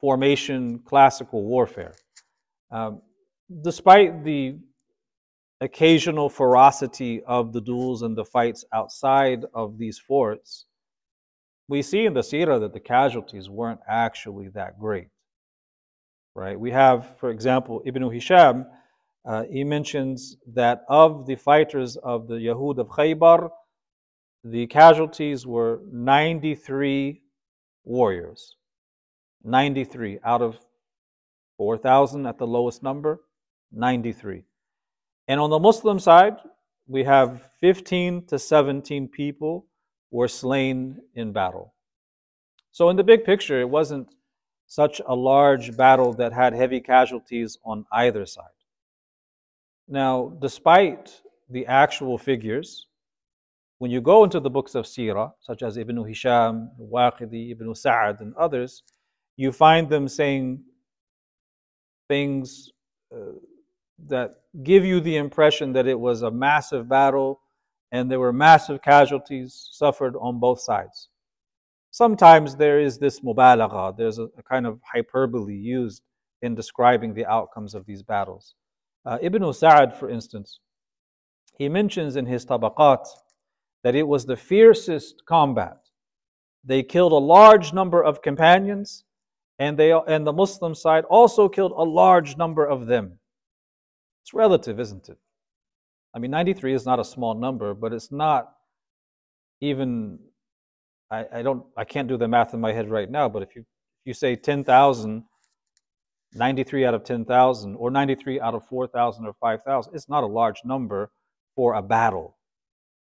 [0.00, 1.94] formation classical warfare.
[2.70, 3.02] Um,
[3.62, 4.58] despite the
[5.60, 10.66] occasional ferocity of the duels and the fights outside of these forts,
[11.68, 15.08] we see in the Sirah that the casualties weren't actually that great.
[16.34, 16.58] Right?
[16.58, 18.66] We have, for example, Ibn Hisham,
[19.26, 23.50] uh, he mentions that of the fighters of the Yahud of Khaybar,
[24.42, 27.20] the casualties were 93
[27.90, 28.56] warriors.
[29.42, 30.58] 93 out of
[31.58, 33.20] 4,000 at the lowest number,
[33.72, 34.44] 93.
[35.28, 36.36] And on the Muslim side,
[36.86, 39.66] we have 15 to 17 people
[40.10, 41.74] were slain in battle.
[42.72, 44.08] So, in the big picture, it wasn't
[44.66, 48.58] such a large battle that had heavy casualties on either side.
[49.88, 52.86] Now, despite the actual figures,
[53.80, 58.20] when you go into the books of Sirah, such as Ibn Hisham, Waqidi, Ibn Sa'ad,
[58.20, 58.82] and others,
[59.38, 60.62] you find them saying
[62.06, 62.70] things
[63.10, 63.38] uh,
[64.06, 67.40] that give you the impression that it was a massive battle
[67.90, 71.08] and there were massive casualties suffered on both sides.
[71.90, 76.02] Sometimes there is this mubalagha, there's a, a kind of hyperbole used
[76.42, 78.54] in describing the outcomes of these battles.
[79.06, 80.60] Uh, Ibn Sa'ad, for instance,
[81.56, 83.06] he mentions in his tabaqat
[83.82, 85.78] that it was the fiercest combat.
[86.64, 89.04] They killed a large number of companions,
[89.58, 93.18] and, they, and the Muslim side also killed a large number of them.
[94.22, 95.18] It's relative, isn't it?
[96.14, 98.52] I mean, 93 is not a small number, but it's not
[99.60, 100.18] even,
[101.10, 103.54] I, I don't, I can't do the math in my head right now, but if
[103.54, 105.24] you, if you say 10,000,
[106.34, 110.60] 93 out of 10,000, or 93 out of 4,000 or 5,000, it's not a large
[110.64, 111.10] number
[111.54, 112.36] for a battle.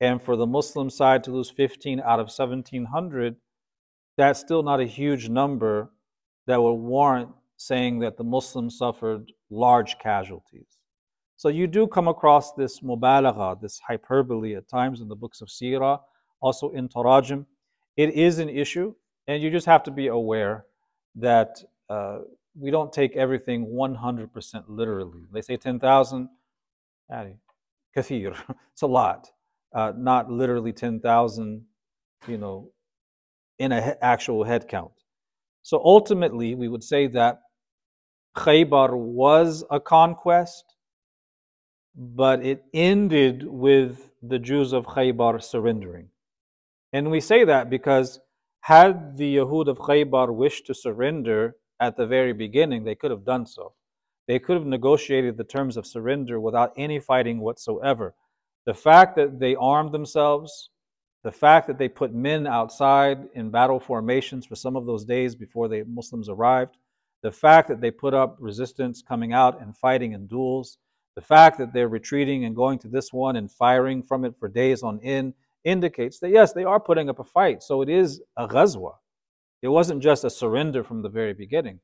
[0.01, 3.35] And for the Muslim side to lose 15 out of 1,700,
[4.17, 5.91] that's still not a huge number
[6.47, 10.77] that would warrant saying that the Muslims suffered large casualties.
[11.37, 15.49] So you do come across this mubalagha, this hyperbole at times in the books of
[15.49, 15.99] Sirah,
[16.41, 17.45] also in Tarajim.
[17.97, 18.93] It is an issue,
[19.27, 20.65] and you just have to be aware
[21.15, 22.19] that uh,
[22.57, 25.23] we don't take everything 100% literally.
[25.31, 26.29] They say 10,000,
[27.11, 28.35] kathir,
[28.71, 29.29] it's a lot.
[29.75, 31.65] Uh, not literally 10,000,
[32.27, 32.71] you know,
[33.59, 34.93] in an actual head count.
[35.63, 37.41] So ultimately, we would say that
[38.37, 40.75] Khaybar was a conquest,
[41.93, 46.07] but it ended with the Jews of Khaybar surrendering.
[46.93, 48.19] And we say that because
[48.61, 53.25] had the Yahud of Khaybar wished to surrender at the very beginning, they could have
[53.25, 53.73] done so.
[54.27, 58.15] They could have negotiated the terms of surrender without any fighting whatsoever.
[58.65, 60.69] The fact that they armed themselves,
[61.23, 65.35] the fact that they put men outside in battle formations for some of those days
[65.35, 66.77] before the Muslims arrived,
[67.21, 70.77] the fact that they put up resistance coming out and fighting in duels,
[71.15, 74.47] the fact that they're retreating and going to this one and firing from it for
[74.47, 77.63] days on end indicates that yes, they are putting up a fight.
[77.63, 78.93] So it is a ghazwa.
[79.61, 81.79] It wasn't just a surrender from the very beginning,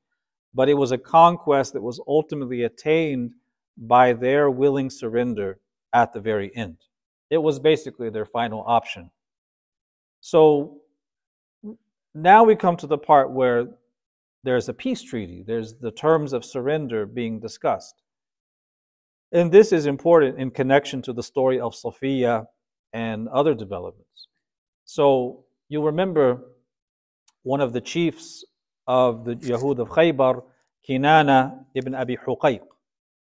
[0.54, 3.34] but it was a conquest that was ultimately attained
[3.78, 5.60] by their willing surrender
[5.94, 6.78] at the very end.
[7.30, 9.10] It was basically their final option.
[10.20, 10.82] So
[12.14, 13.68] now we come to the part where
[14.44, 18.02] there's a peace treaty, there's the terms of surrender being discussed.
[19.32, 22.46] And this is important in connection to the story of Safiya
[22.92, 24.28] and other developments.
[24.84, 26.44] So you remember
[27.44, 28.44] one of the chiefs
[28.88, 30.44] of the Yahud of Khaybar,
[30.88, 32.62] Kinana ibn Abi Huqayq.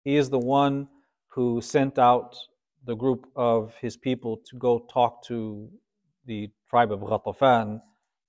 [0.04, 0.88] He is the one
[1.28, 2.36] who sent out
[2.84, 5.68] the group of his people to go talk to
[6.26, 7.80] the tribe of Ghatafan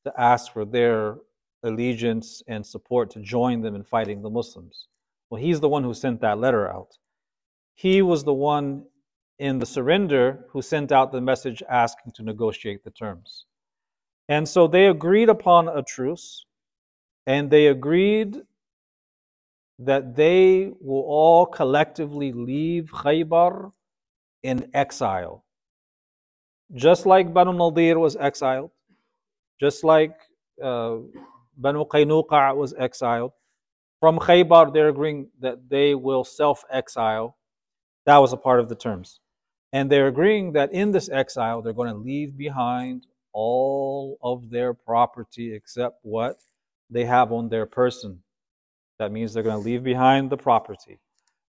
[0.04, 1.18] to ask for their
[1.64, 4.88] allegiance and support to join them in fighting the Muslims.
[5.30, 6.98] Well, he's the one who sent that letter out.
[7.76, 8.86] He was the one
[9.40, 13.46] in the surrender who sent out the message asking to negotiate the terms.
[14.30, 16.46] And so they agreed upon a truce,
[17.26, 18.38] and they agreed
[19.80, 23.72] that they will all collectively leave Khaybar
[24.44, 25.46] in exile.
[26.76, 28.72] Just like Banu Nadir was exiled,
[29.60, 30.16] just like
[30.64, 30.98] uh,
[31.58, 33.32] Banu Qaynuqa was exiled.
[34.00, 37.38] From Khaybar, they're agreeing that they will self exile
[38.06, 39.20] that was a part of the terms.
[39.72, 44.74] And they're agreeing that in this exile, they're going to leave behind all of their
[44.74, 46.42] property except what
[46.90, 48.22] they have on their person.
[49.00, 51.00] That means they're going to leave behind the property.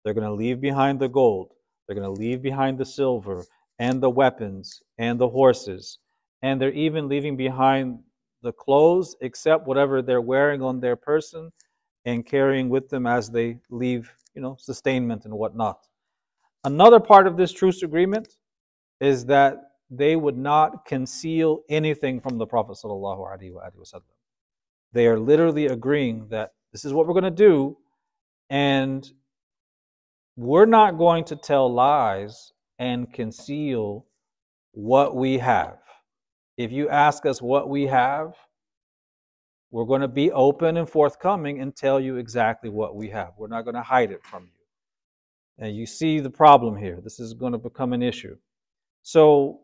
[0.04, 1.53] They're going to leave behind the gold.
[1.88, 3.44] They're going to leave behind the silver
[3.80, 6.00] and the weapons and the horses.
[6.42, 8.00] And they're even leaving behind
[8.42, 11.52] the clothes except whatever they're wearing on their person
[12.06, 15.88] and carrying with them as they leave, you know, sustainment and whatnot.
[16.66, 18.38] Another part of this truce agreement
[19.00, 19.58] is that
[19.90, 22.78] they would not conceal anything from the Prophet.
[24.94, 27.78] They are literally agreeing that this is what we're going to do,
[28.50, 29.10] and
[30.36, 34.06] we're not going to tell lies and conceal
[34.72, 35.78] what we have.
[36.58, 38.34] If you ask us what we have,
[39.72, 43.32] we're going to be open and forthcoming and tell you exactly what we have.
[43.38, 45.66] We're not going to hide it from you.
[45.66, 47.00] And you see the problem here.
[47.04, 48.36] This is going to become an issue.
[49.04, 49.62] So,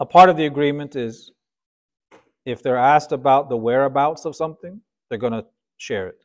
[0.00, 1.32] a part of the agreement is
[2.46, 5.44] if they're asked about the whereabouts of something, they're going to
[5.76, 6.18] share it.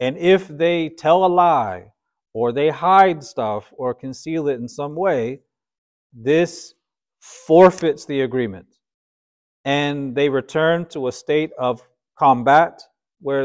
[0.00, 1.92] And if they tell a lie
[2.38, 5.40] or they hide stuff or conceal it in some way,
[6.12, 6.74] this
[7.20, 8.68] forfeits the agreement.
[9.64, 11.82] And they return to a state of
[12.16, 12.80] combat
[13.20, 13.42] where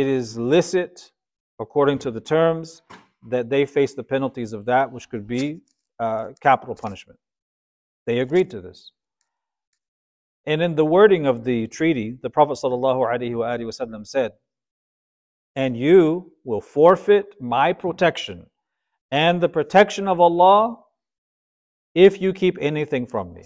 [0.00, 1.12] it is licit
[1.60, 2.82] according to the terms,
[3.28, 5.60] that they face the penalties of that, which could be
[6.00, 7.18] uh, capital punishment.
[8.06, 8.90] They agreed to this.
[10.44, 14.32] And in the wording of the treaty, the Prophet ﷺ said,
[15.54, 18.46] And you will forfeit my protection
[19.10, 20.78] and the protection of Allah
[21.94, 23.44] if you keep anything from me.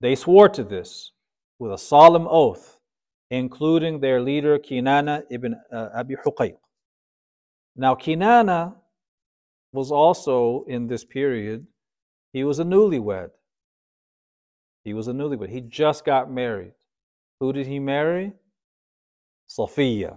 [0.00, 1.12] They swore to this
[1.58, 2.78] with a solemn oath,
[3.30, 6.56] including their leader Kinana ibn uh, Abi Huqayq.
[7.76, 8.74] Now, Kinana
[9.72, 11.66] was also in this period,
[12.32, 13.30] he was a newlywed.
[14.84, 15.50] He was a newlywed.
[15.50, 16.72] He just got married.
[17.40, 18.32] Who did he marry?
[19.58, 20.16] Safiya.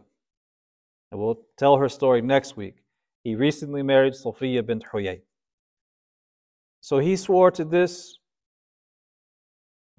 [1.12, 2.78] And we'll tell her story next week.
[3.24, 5.22] He recently married Safiya bint Huyay.
[6.82, 8.20] So he swore to this,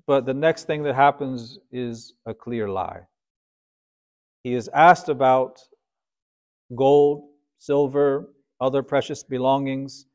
[0.06, 3.00] but the next thing that happens is a clear lie.
[4.44, 5.60] He is asked about
[6.76, 7.28] gold,
[7.58, 8.28] silver,
[8.60, 10.06] other precious belongings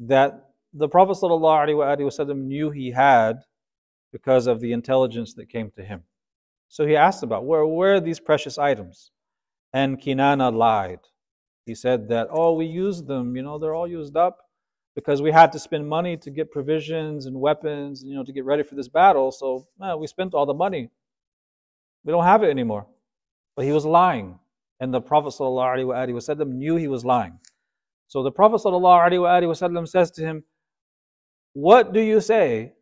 [0.00, 3.40] that the Prophet ﷺ knew he had
[4.12, 6.02] because of the intelligence that came to him.
[6.74, 9.12] So he asked about where, where are these precious items?
[9.72, 10.98] And Kinana lied.
[11.66, 14.40] He said that, oh, we used them, you know, they're all used up
[14.96, 18.44] because we had to spend money to get provisions and weapons, you know, to get
[18.44, 19.30] ready for this battle.
[19.30, 20.90] So well, we spent all the money.
[22.02, 22.88] We don't have it anymore.
[23.54, 24.40] But he was lying.
[24.80, 27.38] And the Prophet ﷺ knew he was lying.
[28.08, 30.42] So the Prophet ﷺ says to him,
[31.52, 32.72] What do you say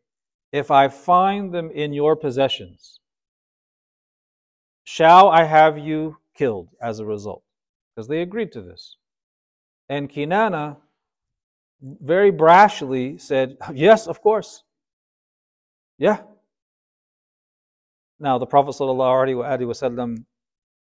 [0.51, 3.01] if I find them in your possessions,
[4.85, 7.43] shall I have you killed as a result?
[7.95, 8.97] Because they agreed to this.
[9.89, 10.77] And Kinana
[11.81, 14.63] very brashly said, Yes, of course.
[15.99, 16.23] Yeah.
[18.19, 20.25] Now, the Prophet ﷺ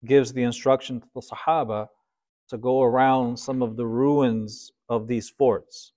[0.04, 1.88] gives the instruction to the Sahaba
[2.48, 5.92] to go around some of the ruins of these forts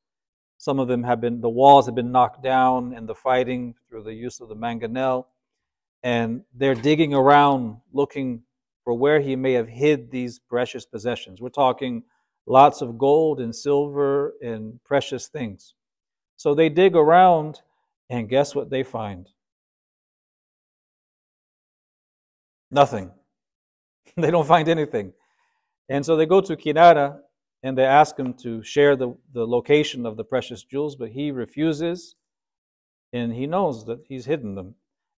[0.59, 4.03] some of them have been, the walls have been knocked down in the fighting through
[4.03, 5.25] the use of the mangonel.
[6.03, 8.43] And they're digging around looking
[8.83, 11.41] for where he may have hid these precious possessions.
[11.41, 12.03] We're talking
[12.47, 15.75] lots of gold and silver and precious things.
[16.37, 17.61] So they dig around,
[18.09, 19.27] and guess what they find?
[22.71, 23.11] Nothing.
[24.17, 25.13] they don't find anything.
[25.89, 27.19] And so they go to Kinana
[27.63, 31.31] and they ask him to share the, the location of the precious jewels, but he
[31.31, 32.15] refuses,
[33.11, 34.75] and he knows that he's hidden them.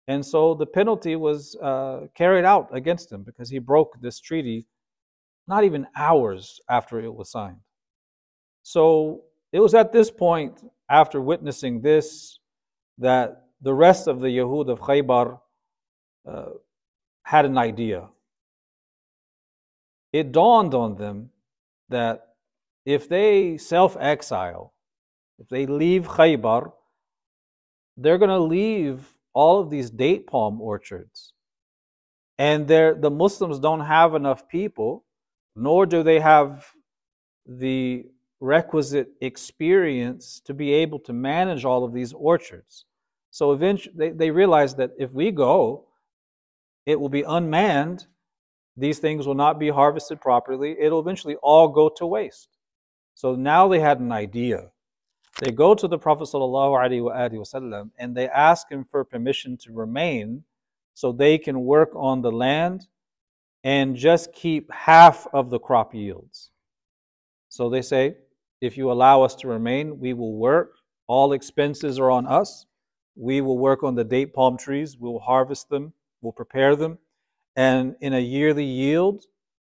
[0.09, 4.67] And so the penalty was uh, carried out against him because he broke this treaty
[5.47, 7.61] not even hours after it was signed.
[8.63, 9.23] So
[9.53, 12.39] it was at this point, after witnessing this,
[12.99, 15.41] that the rest of the Yahud of Khaybar
[16.29, 16.51] uh,
[17.25, 18.09] had an idea.
[20.13, 21.31] It dawned on them
[21.89, 22.29] that
[22.85, 24.73] if they self exile,
[25.39, 26.73] if they leave Khaybar,
[27.97, 31.33] they're going to leave all of these date palm orchards.
[32.39, 35.05] And the Muslims don't have enough people,
[35.55, 36.67] nor do they have
[37.47, 38.07] the
[38.41, 42.87] requisite experience to be able to manage all of these orchards.
[43.31, 45.85] So eventually, they, they realize that if we go,
[46.87, 48.07] it will be unmanned.
[48.77, 50.77] These things will not be harvested properly.
[50.81, 52.49] It'll eventually all go to waste.
[53.15, 54.71] So now they had an idea.
[55.39, 60.45] They go to the Prophet ﷺ and they ask him for permission to remain
[60.95, 62.87] so they can work on the land
[63.65, 66.51] and just keep half of the crop yields.
[67.49, 68.17] So they say,
[68.61, 70.77] if you allow us to remain, we will work.
[71.07, 72.67] All expenses are on us.
[73.17, 74.99] We will work on the date palm trees.
[74.99, 75.93] We will harvest them.
[76.21, 76.99] We'll prepare them.
[77.57, 79.25] And in a yearly yield,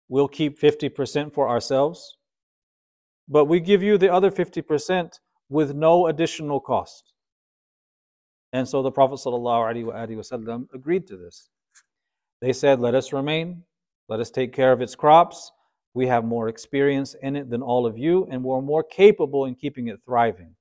[0.10, 2.18] we'll keep 50% for ourselves
[3.28, 5.20] but we give you the other 50%
[5.54, 7.14] with no additional cost.
[8.54, 11.50] And so the Prophet ﷺ agreed to this.
[12.42, 13.64] They said, Let us remain,
[14.10, 15.52] let us take care of its crops.
[15.94, 19.54] We have more experience in it than all of you, and we're more capable in
[19.54, 20.56] keeping it thriving.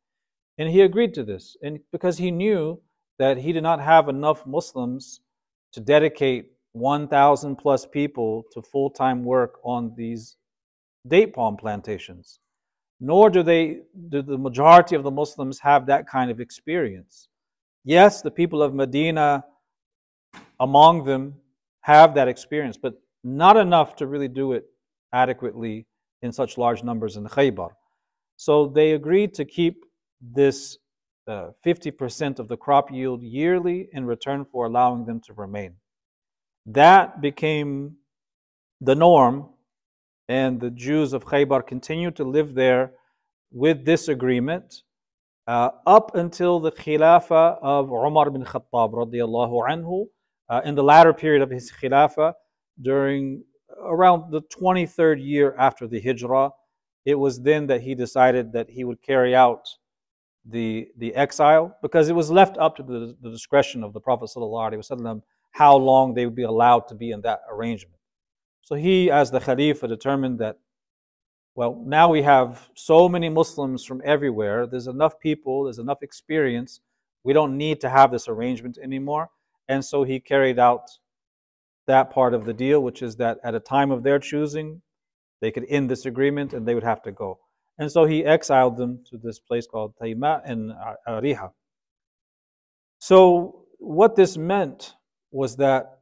[0.58, 2.78] And he agreed to this, and because he knew
[3.18, 5.20] that he did not have enough Muslims
[5.72, 10.36] to dedicate 1,000 plus people to full time work on these
[11.08, 12.40] date palm plantations
[13.04, 13.80] nor do they
[14.10, 17.26] do the majority of the Muslims have that kind of experience.
[17.84, 19.44] Yes, the people of Medina
[20.60, 21.34] among them
[21.80, 22.94] have that experience, but
[23.24, 24.66] not enough to really do it
[25.12, 25.84] adequately
[26.22, 27.70] in such large numbers in Khaybar.
[28.36, 29.84] So they agreed to keep
[30.20, 30.78] this
[31.26, 35.74] uh, 50% of the crop yield yearly in return for allowing them to remain.
[36.66, 37.96] That became
[38.80, 39.48] the norm
[40.32, 42.92] and the Jews of Khaybar continued to live there
[43.50, 44.68] with this agreement
[45.46, 50.06] uh, up until the Khilafah of Umar bin Khattab radiallahu anhu,
[50.48, 52.32] uh, in the latter period of his Khilafah,
[52.80, 53.44] during
[53.94, 56.50] around the 23rd year after the Hijrah,
[57.04, 59.68] it was then that he decided that he would carry out
[60.46, 64.30] the, the exile because it was left up to the, the discretion of the Prophet
[64.34, 65.20] ﷺ
[65.50, 68.01] how long they would be allowed to be in that arrangement.
[68.62, 70.58] So he, as the Khalifa, determined that,
[71.54, 76.80] well, now we have so many Muslims from everywhere, there's enough people, there's enough experience,
[77.24, 79.28] we don't need to have this arrangement anymore.
[79.68, 80.90] And so he carried out
[81.86, 84.80] that part of the deal, which is that at a time of their choosing,
[85.40, 87.38] they could end this agreement and they would have to go.
[87.78, 90.72] And so he exiled them to this place called Tayma and
[91.08, 91.50] Ariha.
[92.98, 94.94] So, what this meant
[95.32, 96.01] was that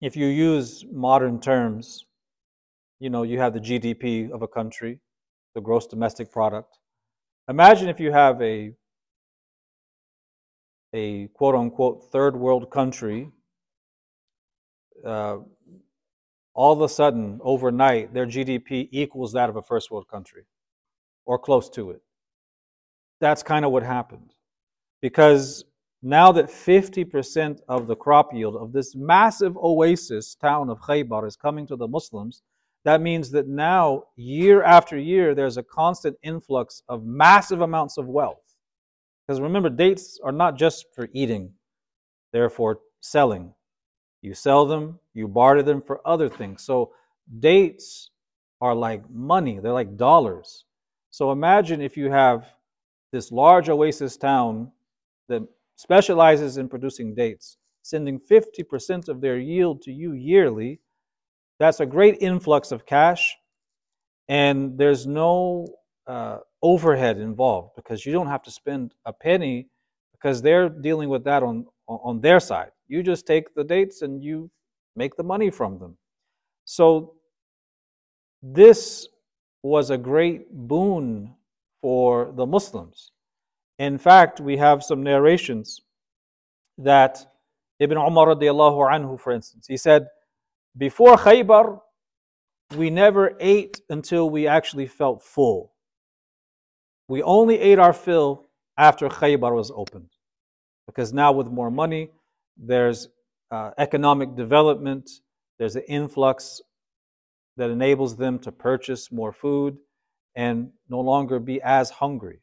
[0.00, 2.06] if you use modern terms,
[3.00, 5.00] you know, you have the GDP of a country,
[5.54, 6.78] the gross domestic product.
[7.48, 8.72] Imagine if you have a
[10.94, 13.30] a quote unquote third world country,
[15.04, 15.38] uh,
[16.54, 20.44] all of a sudden, overnight, their GDP equals that of a first world country
[21.26, 22.00] or close to it.
[23.20, 24.34] That's kind of what happened.
[25.02, 25.64] Because
[26.04, 31.34] now that 50% of the crop yield of this massive oasis town of Khaybar is
[31.34, 32.42] coming to the Muslims,
[32.84, 38.06] that means that now, year after year, there's a constant influx of massive amounts of
[38.06, 38.42] wealth.
[39.26, 41.50] Because remember, dates are not just for eating,
[42.32, 43.54] they're for selling.
[44.20, 46.62] You sell them, you barter them for other things.
[46.62, 46.92] So
[47.40, 48.10] dates
[48.60, 50.66] are like money, they're like dollars.
[51.08, 52.46] So imagine if you have
[53.10, 54.70] this large oasis town
[55.28, 55.42] that
[55.76, 60.80] specializes in producing dates, sending 50% of their yield to you yearly.
[61.58, 63.36] That's a great influx of cash,
[64.28, 65.66] and there's no
[66.06, 69.68] uh, overhead involved because you don't have to spend a penny
[70.12, 72.70] because they're dealing with that on, on their side.
[72.88, 74.50] You just take the dates and you
[74.96, 75.96] make the money from them.
[76.64, 77.14] So,
[78.42, 79.08] this
[79.62, 81.34] was a great boon
[81.80, 83.10] for the Muslims.
[83.78, 85.80] In fact, we have some narrations
[86.78, 87.26] that
[87.80, 90.06] Ibn Umar radiallahu anhu, for instance, he said,
[90.76, 91.80] before Khaybar,
[92.76, 95.72] we never ate until we actually felt full.
[97.08, 98.46] We only ate our fill
[98.76, 100.10] after Khaybar was opened.
[100.86, 102.10] Because now, with more money,
[102.56, 103.08] there's
[103.50, 105.10] uh, economic development,
[105.58, 106.60] there's an influx
[107.56, 109.78] that enables them to purchase more food
[110.34, 112.40] and no longer be as hungry.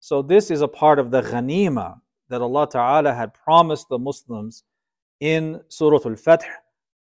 [0.00, 4.64] So, this is a part of the ghanima that Allah Ta'ala had promised the Muslims
[5.20, 6.44] in Surah Al Fath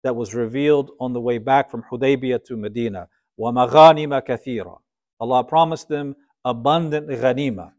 [0.03, 3.08] that was revealed on the way back from Hudaybiyah to Medina.
[3.39, 4.78] وَمَغَانِمَ كَثِيرًا
[5.20, 7.72] Allah promised them abundant ghanima.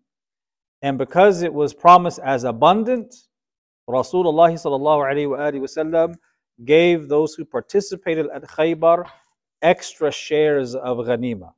[0.83, 3.14] And because it was promised as abundant,
[3.89, 6.14] Rasulullah sallallahu
[6.64, 9.07] gave those who participated at Khaybar
[9.62, 11.53] extra shares of ghanima.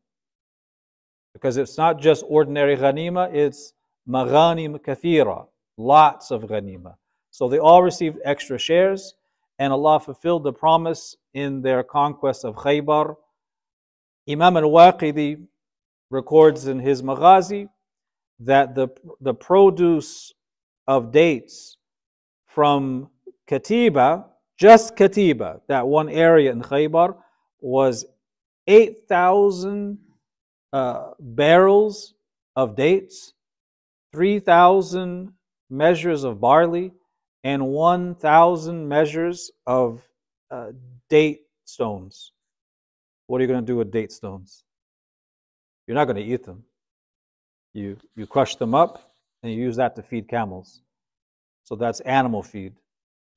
[1.34, 3.74] Because it's not just ordinary ghanima, it's
[4.08, 6.96] maghanim kathira, lots of ghanima.
[7.32, 9.16] So they all received extra shares,
[9.58, 13.16] and Allah fulfilled the promise in their conquest of Khaybar.
[14.30, 15.48] Imam al-Waqidi
[16.10, 17.70] records in his Maghazi
[18.40, 20.34] that the, the produce
[20.88, 21.78] of dates
[22.46, 23.10] from
[23.50, 24.26] Katiba,
[24.58, 27.16] just Katiba, that one area in Khaybar,
[27.60, 28.06] was
[28.68, 29.98] 8,000
[30.74, 32.16] uh, barrels
[32.56, 33.34] of dates,
[34.12, 35.32] 3,000
[35.70, 36.92] measures of barley,
[37.44, 40.02] and 1,000 measures of
[40.50, 40.72] uh,
[41.10, 42.32] date stones.
[43.28, 44.64] What are you going to do with date stones?
[45.88, 46.64] You're not going to eat them.
[47.74, 50.82] You, you crush them up and you use that to feed camels.
[51.64, 52.74] So that's animal feed,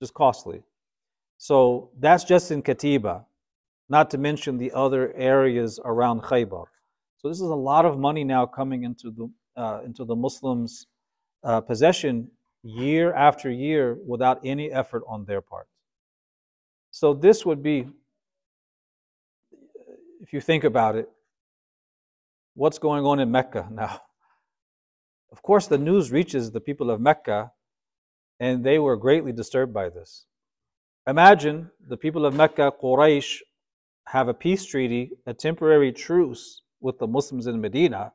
[0.01, 0.63] just costly.
[1.39, 3.25] So that's just in Katiba,
[3.89, 6.67] not to mention the other areas around Khaybar.
[7.19, 10.87] So this is a lot of money now coming into the uh, into the Muslims'
[11.43, 12.31] uh, possession
[12.63, 15.67] year after year without any effort on their part.
[16.91, 17.87] So this would be,
[20.21, 21.09] if you think about it,
[22.55, 24.01] what's going on in Mecca now.
[25.33, 27.51] Of course, the news reaches the people of Mecca
[28.41, 30.25] and they were greatly disturbed by this.
[31.07, 33.41] Imagine the people of Mecca, Quraysh,
[34.07, 38.13] have a peace treaty, a temporary truce with the Muslims in Medina,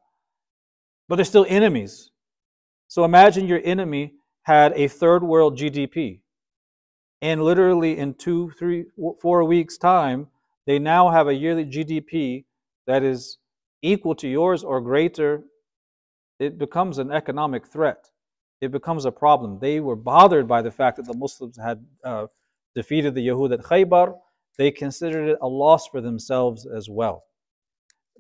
[1.07, 2.11] but they're still enemies.
[2.87, 6.21] So imagine your enemy had a third world GDP,
[7.21, 8.85] and literally in two, three,
[9.21, 10.27] four weeks' time,
[10.65, 12.45] they now have a yearly GDP
[12.87, 13.37] that is
[13.81, 15.43] equal to yours or greater,
[16.39, 18.09] it becomes an economic threat.
[18.61, 19.59] It becomes a problem.
[19.59, 22.27] They were bothered by the fact that the Muslims had uh,
[22.75, 24.15] defeated the Yahud at Khaybar.
[24.57, 27.23] They considered it a loss for themselves as well.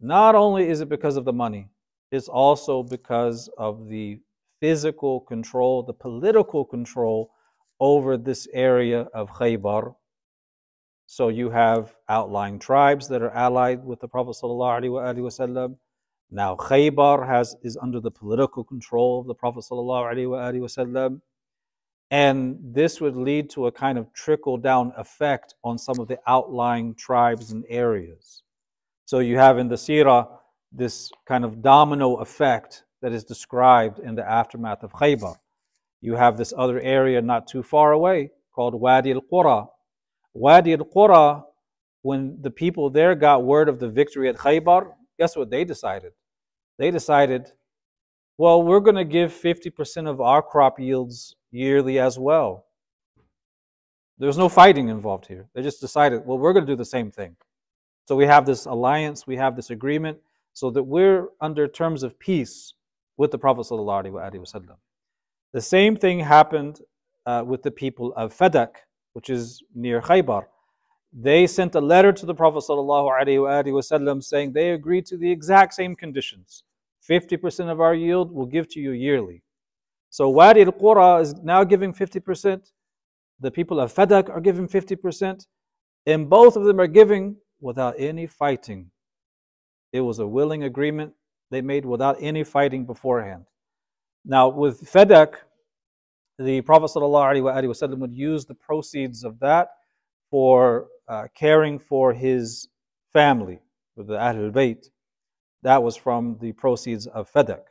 [0.01, 1.67] Not only is it because of the money,
[2.11, 4.19] it's also because of the
[4.59, 7.31] physical control, the political control
[7.79, 9.93] over this area of Khaybar.
[11.05, 15.75] So you have outlying tribes that are allied with the Prophet ﷺ.
[16.31, 21.21] Now Khaybar has, is under the political control of the Prophet ﷺ.
[22.09, 26.19] And this would lead to a kind of trickle down effect on some of the
[26.27, 28.43] outlying tribes and areas.
[29.11, 30.25] So you have in the Sirah
[30.71, 35.35] this kind of domino effect that is described in the aftermath of Khaybar.
[35.99, 39.67] You have this other area not too far away called Wadi al Qura.
[40.33, 41.43] Wadi al Qura,
[42.03, 46.13] when the people there got word of the victory at Khaybar, guess what they decided?
[46.79, 47.51] They decided,
[48.37, 52.65] well, we're going to give 50% of our crop yields yearly as well.
[54.17, 55.49] There's no fighting involved here.
[55.53, 57.35] They just decided, well, we're going to do the same thing.
[58.11, 60.17] So we have this alliance, we have this agreement,
[60.51, 62.73] so that we're under terms of peace
[63.15, 63.69] with the Prophet.
[65.53, 66.81] The same thing happened
[67.25, 68.71] uh, with the people of Fadak,
[69.13, 70.43] which is near Khaybar.
[71.13, 75.95] They sent a letter to the Prophet ﷺ saying they agreed to the exact same
[75.95, 76.63] conditions.
[77.09, 79.41] 50% of our yield will give to you yearly.
[80.09, 82.73] So Wadi al Qura is now giving 50%.
[83.39, 85.47] The people of Fadak are giving 50%.
[86.07, 88.91] And both of them are giving without any fighting.
[89.93, 91.13] It was a willing agreement
[91.51, 93.45] they made without any fighting beforehand.
[94.25, 95.35] Now, with Fadak,
[96.39, 99.69] the Prophet ﷺ would use the proceeds of that
[100.29, 102.69] for uh, caring for his
[103.11, 103.59] family,
[103.95, 104.89] for the Ahlul Bayt.
[105.63, 107.63] That was from the proceeds of Fadak.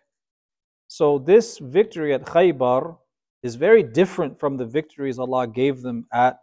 [0.88, 2.96] So, this victory at Khaybar
[3.42, 6.40] is very different from the victories Allah gave them at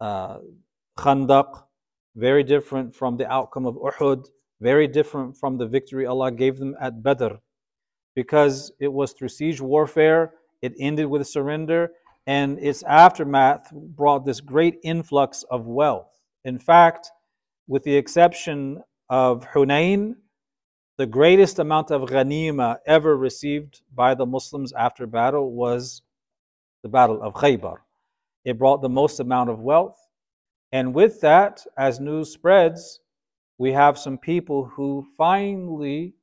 [0.00, 0.38] uh,
[0.96, 1.64] Khandaq,
[2.18, 4.26] very different from the outcome of Uhud,
[4.60, 7.36] very different from the victory Allah gave them at Badr
[8.16, 11.92] because it was through siege warfare, it ended with surrender,
[12.26, 16.10] and its aftermath brought this great influx of wealth.
[16.44, 17.12] In fact,
[17.68, 20.16] with the exception of Hunain,
[20.96, 26.02] the greatest amount of ghanima ever received by the Muslims after battle was
[26.82, 27.76] the Battle of Khaybar.
[28.44, 30.07] It brought the most amount of wealth.
[30.72, 33.00] And with that, as news spreads,
[33.58, 36.14] we have some people who finally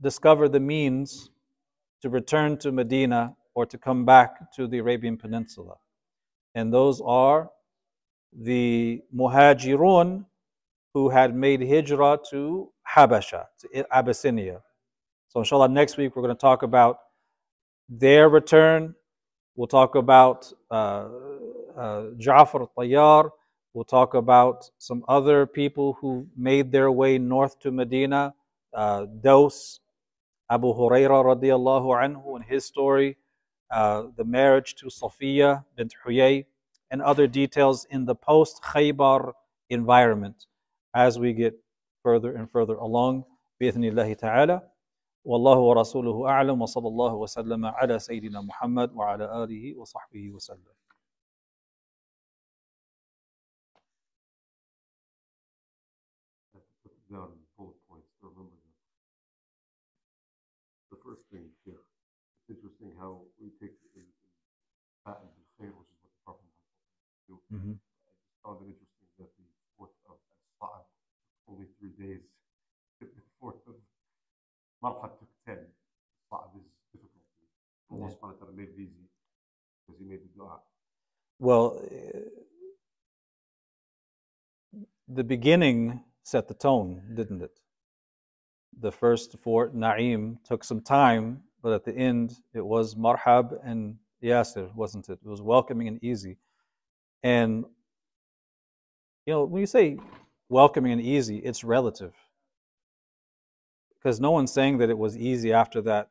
[0.00, 1.30] discover the means
[2.02, 5.76] to return to Medina or to come back to the Arabian Peninsula.
[6.54, 7.50] And those are
[8.32, 10.26] the Muhajirun
[10.92, 14.60] who had made hijrah to Habasha, to Abyssinia.
[15.28, 16.98] So, inshallah, next week we're going to talk about
[17.88, 18.94] their return.
[19.54, 21.08] We'll talk about uh,
[21.76, 23.30] uh, Ja'far al-Tayyar.
[23.74, 28.34] We'll talk about some other people who made their way north to Medina,
[28.72, 29.80] uh, Daws,
[30.50, 33.16] Abu Huraira radiallahu anhu and his story,
[33.70, 36.46] uh, the marriage to Safiya bint Huyay,
[36.90, 39.32] and other details in the post Khaybar
[39.68, 40.46] environment
[40.94, 41.54] as we get
[42.02, 43.24] further and further along.
[43.60, 44.60] بإذن الله تعالى
[45.24, 50.76] والله ورسوله أعلم وصلى الله وسلم على سيدنا محمد وعلى آله وصحبه وسلم
[57.10, 58.74] down in bullet points to remember them.
[60.90, 61.78] The first thing, yeah,
[62.46, 64.02] it's interesting how we take the
[65.06, 66.50] patent of khair, which is what the Prophet
[67.26, 67.34] do.
[67.50, 67.74] Mm-hmm.
[67.78, 69.46] I just found it interesting that the
[69.78, 70.18] fourth of
[71.48, 72.22] only three days.
[73.00, 73.06] the
[73.40, 73.74] fourth of
[75.18, 75.58] took ten.
[76.56, 77.22] Is difficult.
[77.90, 79.06] Allah subhanahu wa ta'ala made it easy
[79.86, 80.58] because he made the dua.
[81.38, 82.18] Well, uh,
[85.08, 87.60] the beginning set the tone, didn't it?
[88.80, 93.96] The first four, Na'im, took some time, but at the end it was Marhab and
[94.20, 95.20] Yasir, wasn't it?
[95.24, 96.38] It was welcoming and easy.
[97.22, 97.64] And,
[99.24, 99.98] you know, when you say
[100.48, 102.14] welcoming and easy, it's relative.
[103.94, 106.10] Because no one's saying that it was easy after that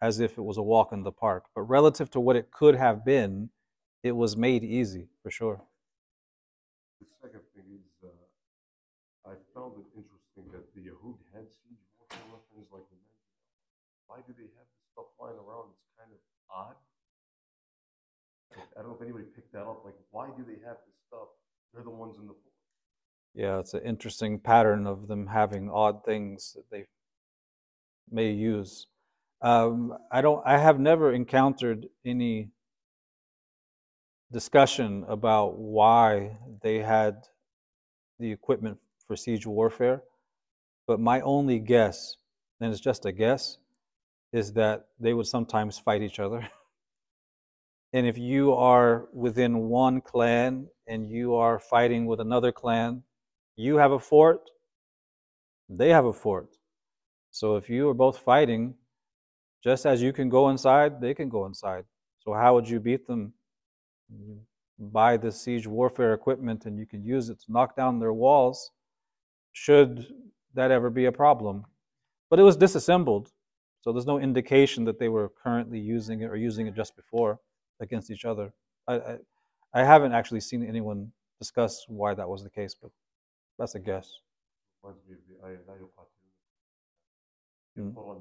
[0.00, 1.44] as if it was a walk in the park.
[1.54, 3.50] But relative to what it could have been,
[4.02, 5.60] it was made easy, for sure.
[7.00, 7.80] The second thing is
[9.30, 13.20] I found it interesting that the Yahud had siege warfare weapons like the men.
[14.06, 15.76] Why do they have this stuff lying around?
[15.76, 16.76] It's kind of odd.
[18.76, 19.84] I don't know if anybody picked that up.
[19.84, 21.28] Like, why do they have this stuff
[21.72, 22.54] They're the ones in the fort.
[23.34, 26.86] Yeah, it's an interesting pattern of them having odd things that they
[28.10, 28.86] may use.
[29.42, 30.42] Um, I don't.
[30.44, 32.50] I have never encountered any
[34.32, 37.24] discussion about why they had
[38.18, 40.02] the equipment for siege warfare,
[40.90, 42.16] but my only guess,
[42.60, 43.58] and it's just a guess,
[44.32, 46.40] is that they would sometimes fight each other.
[47.92, 53.04] and if you are within one clan and you are fighting with another clan,
[53.54, 54.50] you have a fort,
[55.68, 56.56] they have a fort.
[57.30, 58.74] So if you are both fighting,
[59.62, 61.84] just as you can go inside, they can go inside.
[62.18, 63.32] So how would you beat them?
[64.76, 68.72] Buy the siege warfare equipment and you can use it to knock down their walls,
[69.52, 70.12] should
[70.54, 71.64] that ever be a problem.
[72.28, 73.32] But it was disassembled,
[73.80, 77.40] so there's no indication that they were currently using it or using it just before
[77.80, 78.52] against each other.
[78.86, 79.18] I, I,
[79.74, 82.90] I haven't actually seen anyone discuss why that was the case, but
[83.58, 84.18] that's a guess.
[87.76, 87.90] Hmm?
[87.96, 88.16] Oh,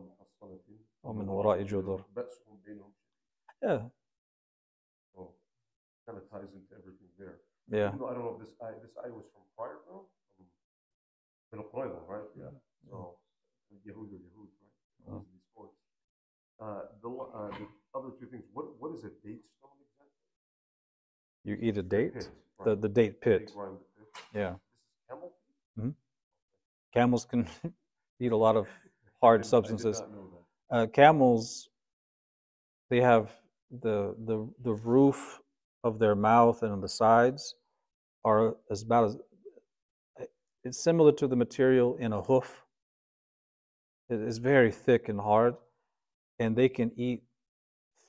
[3.63, 3.79] yeah.
[6.07, 7.37] Kind of ties into everything there.
[7.69, 7.89] Yeah.
[7.89, 10.05] I don't know if this eye, this eye was from prior though.
[11.57, 12.21] Qurayza, right?
[12.37, 12.45] Yeah.
[12.89, 13.15] So
[13.87, 15.07] Yehud or Yehud, right?
[15.07, 15.39] Those are these.
[16.61, 18.43] Uh, the, uh, the other two things.
[18.53, 20.11] What what is a date stone exactly?
[21.45, 22.29] You eat a date, Pit,
[22.63, 22.81] the, right?
[22.81, 23.51] the date They pit.
[23.55, 24.39] the.
[24.39, 24.49] Yeah.
[24.51, 25.95] This is camel.
[26.93, 27.47] Camels can
[28.19, 28.67] eat a lot of
[29.21, 29.99] hard I did- did substances.
[30.01, 30.27] not know
[30.69, 30.77] that.
[30.77, 31.69] uh, camels
[32.89, 33.31] they have
[33.81, 35.39] the the the roof
[35.83, 37.55] of their mouth and on the sides
[38.25, 39.17] are as about as
[40.63, 42.63] it's similar to the material in a hoof
[44.09, 45.55] it is very thick and hard
[46.39, 47.23] and they can eat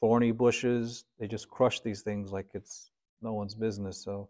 [0.00, 2.90] thorny bushes they just crush these things like it's
[3.22, 4.28] no one's business so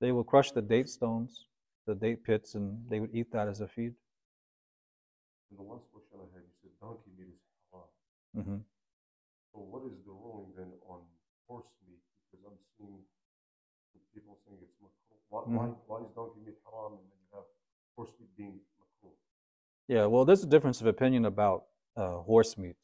[0.00, 1.46] they will crush the date stones
[1.86, 3.94] the date pits and they would eat that as a feed
[5.50, 7.90] And the last question I had, you said donkey meat is haram.
[8.34, 8.60] hmm
[9.52, 11.04] So what is the ruling then on
[11.46, 12.00] horse meat?
[12.30, 13.04] Because I'm seeing
[14.14, 15.16] people saying it's makruh.
[15.28, 15.76] Why, why, Mhm.
[15.86, 17.48] why is donkey meat haram and then you have
[17.96, 19.10] horse meat being makruh?
[19.88, 21.64] Yeah, well, there's a difference of opinion about
[21.96, 22.76] uh, horse meat.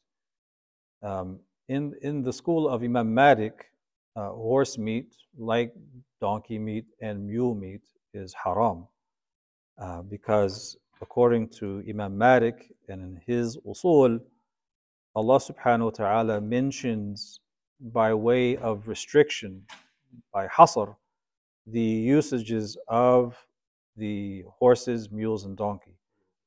[1.01, 3.65] Um, in in the school of Imam Malik,
[4.15, 5.73] uh, horse meat, like
[6.19, 7.81] donkey meat and mule meat,
[8.13, 8.87] is haram
[9.79, 14.19] uh, because according to Imam Malik and in his usul,
[15.15, 17.39] Allah Subhanahu wa Taala mentions
[17.79, 19.63] by way of restriction,
[20.33, 20.95] by hasr,
[21.65, 23.37] the usages of
[23.96, 25.96] the horses, mules, and donkey.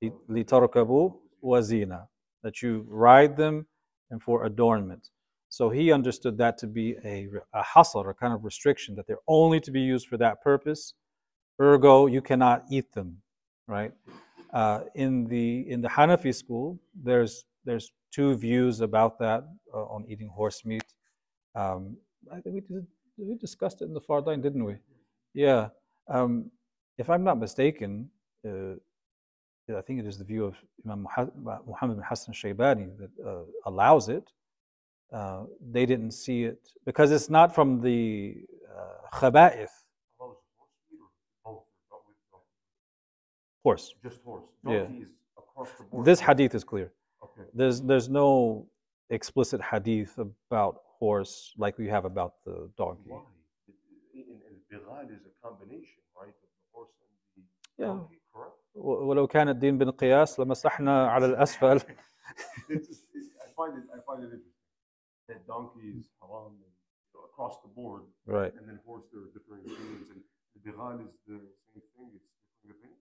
[0.03, 2.07] لِتَرْكَبُوا وَزِينَ
[2.43, 3.65] That you ride them
[4.11, 5.09] and for adornment.
[5.49, 9.17] So he understood that to be a, a hasr, a kind of restriction, that they're
[9.27, 10.93] only to be used for that purpose.
[11.59, 13.17] Ergo, you cannot eat them,
[13.67, 13.91] right?
[14.53, 19.43] Uh, in the in the Hanafi school, there's there's two views about that
[19.73, 20.83] uh, on eating horse meat.
[21.55, 21.97] Um,
[22.31, 22.87] I think we did,
[23.17, 24.75] we discussed it in the Fardain, didn't we?
[25.33, 25.69] Yeah.
[26.07, 26.51] Um,
[27.02, 27.90] if I'm not mistaken,
[28.48, 28.74] uh,
[29.80, 31.00] I think it is the view of Imam
[31.72, 34.26] Muhammad bin Hassan Shaybani that uh, allows it.
[35.18, 35.44] Uh,
[35.74, 38.00] they didn't see it because it's not from the
[38.76, 39.74] uh, khaba'ith,
[40.18, 40.38] horse
[40.90, 41.10] meat or
[41.44, 41.64] both?
[41.90, 42.46] Not with donkey?
[43.64, 43.86] horse.
[44.06, 44.48] Just horse.
[44.66, 44.84] Yeah.
[44.84, 45.04] Donkey
[45.42, 46.04] across the board.
[46.10, 46.88] This hadith is clear.
[47.26, 47.46] Okay.
[47.58, 48.26] There's there's no
[49.18, 51.34] explicit hadith about horse
[51.64, 53.10] like we have about the donkey.
[53.14, 53.20] Why?
[54.18, 56.01] It- it- and is a combination,
[58.74, 61.26] ولو كان الدين بالقياس لمسحنا على
[65.28, 65.46] that
[66.20, 66.74] haram and,
[67.08, 69.32] you know, across the board, right and then horse there are
[69.66, 70.20] opinions, and
[70.54, 70.60] the
[71.06, 71.38] is the
[71.72, 72.10] same thing.
[72.16, 72.28] It's
[72.66, 72.96] different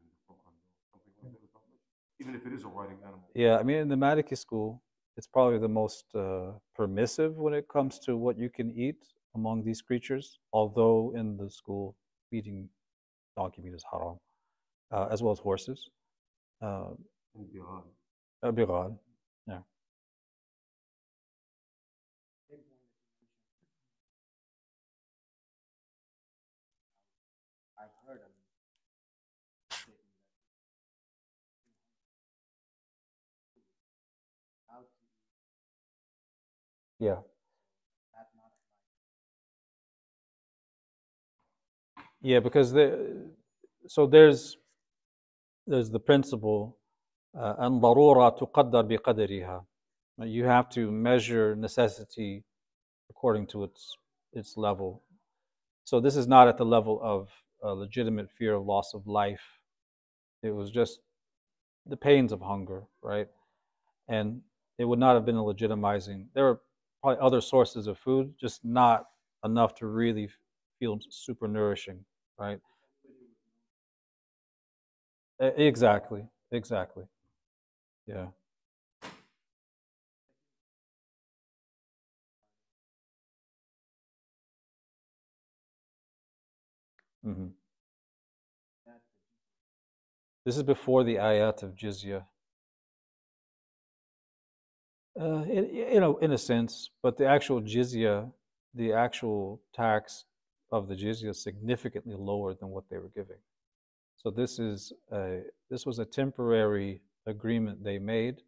[2.24, 3.20] even if it is a riding animal.
[3.34, 4.82] Yeah, I mean, in the Maliki school,
[5.16, 8.96] it's probably the most uh, permissive when it comes to what you can eat
[9.34, 10.38] among these creatures.
[10.52, 11.94] Although in the school,
[12.32, 12.68] eating
[13.36, 14.18] donkey meat is haram,
[14.90, 15.90] uh, as well as horses.
[16.62, 16.90] Uh,
[37.03, 37.15] Yeah.
[38.13, 38.69] that not apply.
[42.21, 43.31] Yeah, because the
[43.87, 44.57] so there's
[45.67, 46.77] there's the principle
[47.35, 49.65] uh, أن ضرورة تقدر بقدرها.
[50.19, 52.43] You have to measure necessity
[53.09, 53.95] according to its
[54.33, 55.03] its level.
[55.85, 57.29] So this is not at the level of
[57.63, 59.41] a legitimate fear of loss of life.
[60.43, 60.99] It was just
[61.85, 63.27] the pains of hunger, right?
[64.07, 64.41] And
[64.77, 66.27] it would not have been a legitimizing.
[66.33, 66.61] There were
[67.04, 69.04] probably other sources of food, just not
[69.44, 70.30] enough to really
[70.80, 72.04] feel super nourishing,
[72.38, 72.60] right?
[75.38, 77.04] Exactly, exactly.
[78.06, 78.28] Yeah.
[87.24, 87.48] hmm
[90.46, 92.26] This is before the ayat of jizya.
[95.20, 98.30] Uh, in, you know, in a sense, but the actual jizya,
[98.74, 100.24] the actual tax
[100.72, 103.38] of the jizya is significantly lower than what they were giving.
[104.16, 108.42] So this is a, this was a temporary agreement they made,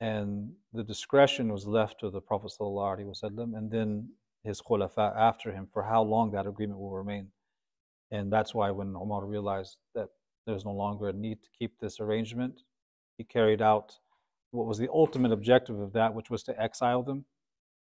[0.00, 4.08] and the discretion was left to the Prophet ﷺ and then
[4.42, 7.28] his khulafa after him for how long that agreement will remain.
[8.10, 10.08] And that's why when Omar realized that
[10.46, 12.62] there's no longer a need to keep this arrangement,
[13.16, 13.98] he carried out
[14.54, 17.24] what was the ultimate objective of that, which was to exile them,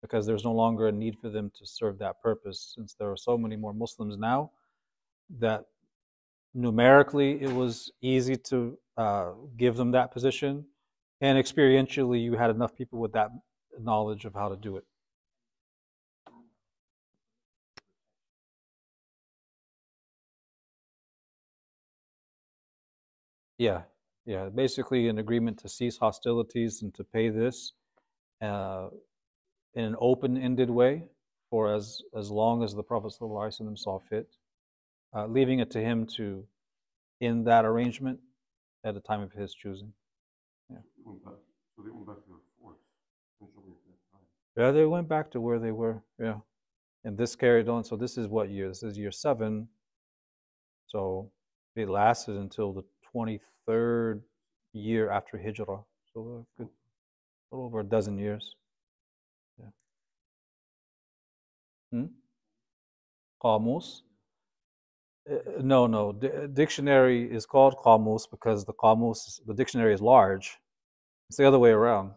[0.02, 3.16] because there's no longer a need for them to serve that purpose, since there are
[3.16, 4.50] so many more Muslims now
[5.38, 5.64] that
[6.54, 10.64] numerically it was easy to uh, give them that position,
[11.20, 13.30] and experientially you had enough people with that
[13.80, 14.84] knowledge of how to do it.
[23.58, 23.82] Yeah,
[24.26, 24.48] yeah.
[24.54, 27.72] Basically, an agreement to cease hostilities and to pay this
[28.42, 28.88] uh,
[29.74, 31.04] in an open-ended way
[31.50, 34.28] for as as long as the Prophet ﷺ saw fit,
[35.14, 36.44] uh, leaving it to him to
[37.20, 38.18] end that arrangement
[38.84, 39.92] at the time of his choosing.
[40.68, 41.34] They went back,
[41.76, 42.82] so they went back to their forts
[43.36, 44.26] essentially at that time.
[44.56, 46.02] Yeah, they went back to where they were.
[46.18, 46.38] Yeah,
[47.04, 47.84] and this carried on.
[47.84, 48.68] So this is what year?
[48.68, 49.68] This is year seven.
[50.88, 51.30] So
[51.74, 52.84] it lasted until the
[53.16, 54.22] twenty-third
[54.74, 55.82] year after Hijrah.
[56.12, 56.68] So a good,
[57.50, 58.54] little over a dozen years.
[59.58, 59.70] Yeah.
[61.92, 62.06] Hmm?
[63.42, 64.02] Qamus?
[65.30, 66.12] Uh, no, no.
[66.12, 70.58] D- dictionary is called Qamus because the Qamus, the dictionary is large.
[71.28, 72.12] It's the other way around.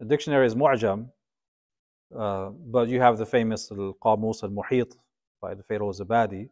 [0.00, 1.10] The dictionary is Mu'jam,
[2.16, 4.96] uh, but you have the famous Al-Qamus al-Muhit
[5.42, 6.48] by the Feroz Abadi.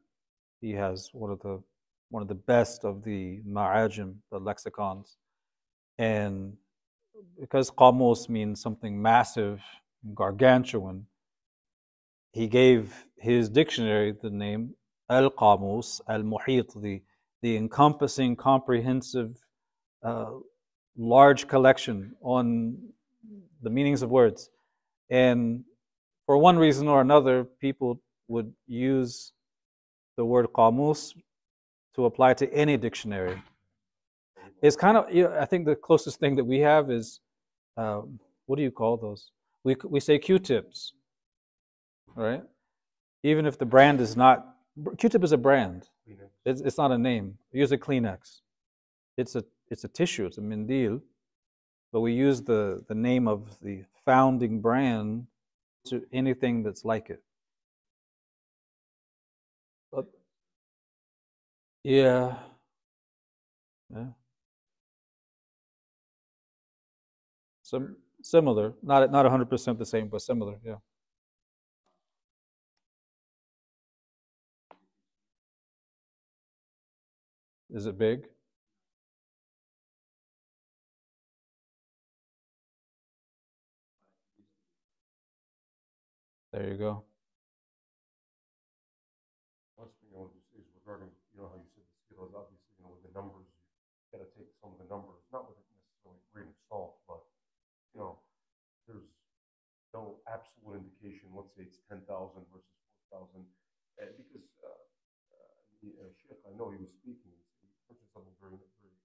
[0.61, 1.62] He has one of the
[2.11, 5.17] one of the best of the ma'ajim, the lexicons.
[5.99, 6.55] And
[7.41, 9.61] because Qamus means something massive,
[10.15, 11.07] gargantuan,
[12.33, 14.75] he gave his dictionary the name
[15.09, 17.03] Al-Qamus al-Muhit, the,
[17.43, 19.37] the encompassing, comprehensive,
[20.03, 20.33] uh,
[20.97, 22.77] large collection on
[23.63, 24.51] the meanings of words.
[25.11, 25.65] And
[26.27, 29.33] for one reason or another, people would use
[30.17, 31.15] the word qamus
[31.97, 33.42] to apply to any dictionary.
[34.62, 37.20] It's kind of, you know, I think the closest thing that we have is,
[37.76, 39.30] um, what do you call those?
[39.64, 40.92] We, we say Q-tips,
[42.14, 42.42] right?
[43.22, 44.47] Even if the brand is not,
[44.99, 45.88] Q-tip is a brand.
[46.44, 47.38] It's, it's not a name.
[47.53, 48.40] We use a Kleenex.
[49.16, 51.01] It's a, it's a tissue, it's a mindil,
[51.92, 55.26] but we use the, the name of the founding brand
[55.86, 57.22] to anything that's like it.
[61.87, 62.39] Yeah.
[63.91, 64.07] Yeah.
[67.62, 70.76] Some similar, not not 100% the same, but similar, yeah.
[77.70, 78.28] Is it big?
[86.53, 87.05] There you go.
[99.97, 102.05] no absolute indication, let's say it's 10,000
[102.53, 102.76] versus
[103.09, 108.36] 4,000, uh, because uh, uh, uh, Sheikh, I know he was speaking, he mentioned something
[108.36, 109.01] very, very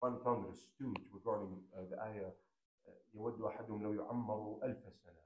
[0.00, 2.32] unfounded, astute regarding uh, the ayah,
[2.88, 5.22] uh, يود أحدهم لو ألف سنة.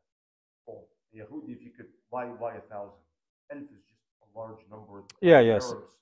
[0.66, 3.02] Oh, if you could, buy buy a thousand?
[3.50, 5.04] Elf is just a large number.
[5.20, 5.70] Yeah, yes.
[5.70, 5.94] Arabs,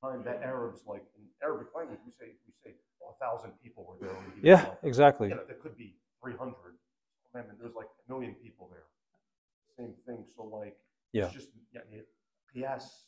[0.00, 2.72] find that Arabs, like in Arabic language, we say, we say,
[3.02, 4.16] oh, a thousand people were there.
[4.42, 5.28] Yeah, exactly.
[5.28, 6.74] Yeah, there could be 300.
[7.32, 8.84] Amendment, there's like a million people there.
[9.76, 10.24] Same thing.
[10.34, 10.76] So like,
[11.12, 11.26] yeah.
[11.26, 12.08] it's just yeah, it,
[12.52, 13.06] PS,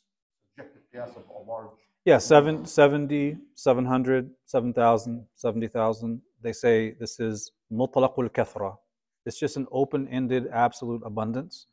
[0.56, 1.70] objective PS of a large.
[2.04, 6.20] Yeah, seven, 70, 700, 7,000, 70,000.
[6.42, 8.76] They say this is mutlaqul kathra.
[9.24, 11.66] It's just an open-ended absolute abundance.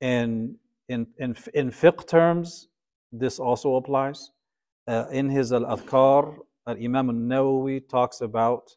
[0.00, 0.54] And
[0.88, 2.68] in, in, in fiqh terms,
[3.10, 4.30] this also applies.
[4.86, 6.36] Uh, in his Al-Adhkar,
[6.68, 8.76] Imam Al-Nawawi talks about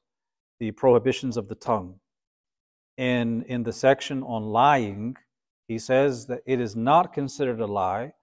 [0.60, 1.96] the prohibitions of the tongue.
[3.02, 5.16] And in the section on lying,
[5.68, 8.14] he says that it is not considered a lie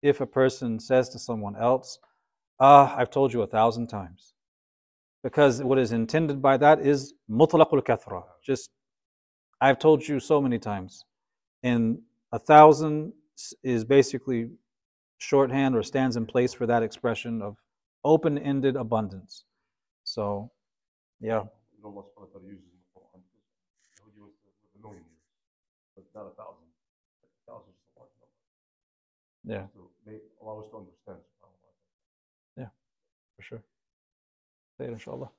[0.00, 1.98] if a person says to someone else,
[2.60, 4.34] Ah, I've told you a thousand times.
[5.24, 8.22] Because what is intended by that is mutlaqul kathra.
[8.44, 8.70] Just,
[9.60, 11.04] I've told you so many times.
[11.64, 11.98] And
[12.30, 13.14] a thousand
[13.64, 14.50] is basically
[15.18, 17.56] shorthand or stands in place for that expression of
[18.04, 19.44] open ended abundance.
[20.04, 20.52] So,
[21.20, 21.42] yeah.
[21.74, 23.22] You know, Allah subhanahu wa ta'ala uses in the Quran.
[23.28, 25.30] because Yahudi was with a million years,
[25.96, 26.67] but not a thousand.
[27.23, 28.39] A thousand is a large number.
[29.43, 31.19] Yeah, So they allow us to understand.
[31.19, 32.71] subhanAllah.
[33.35, 33.63] for sure.
[34.77, 35.29] خير إن شاء الله.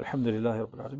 [0.00, 0.94] الحمد لله رب العالمين.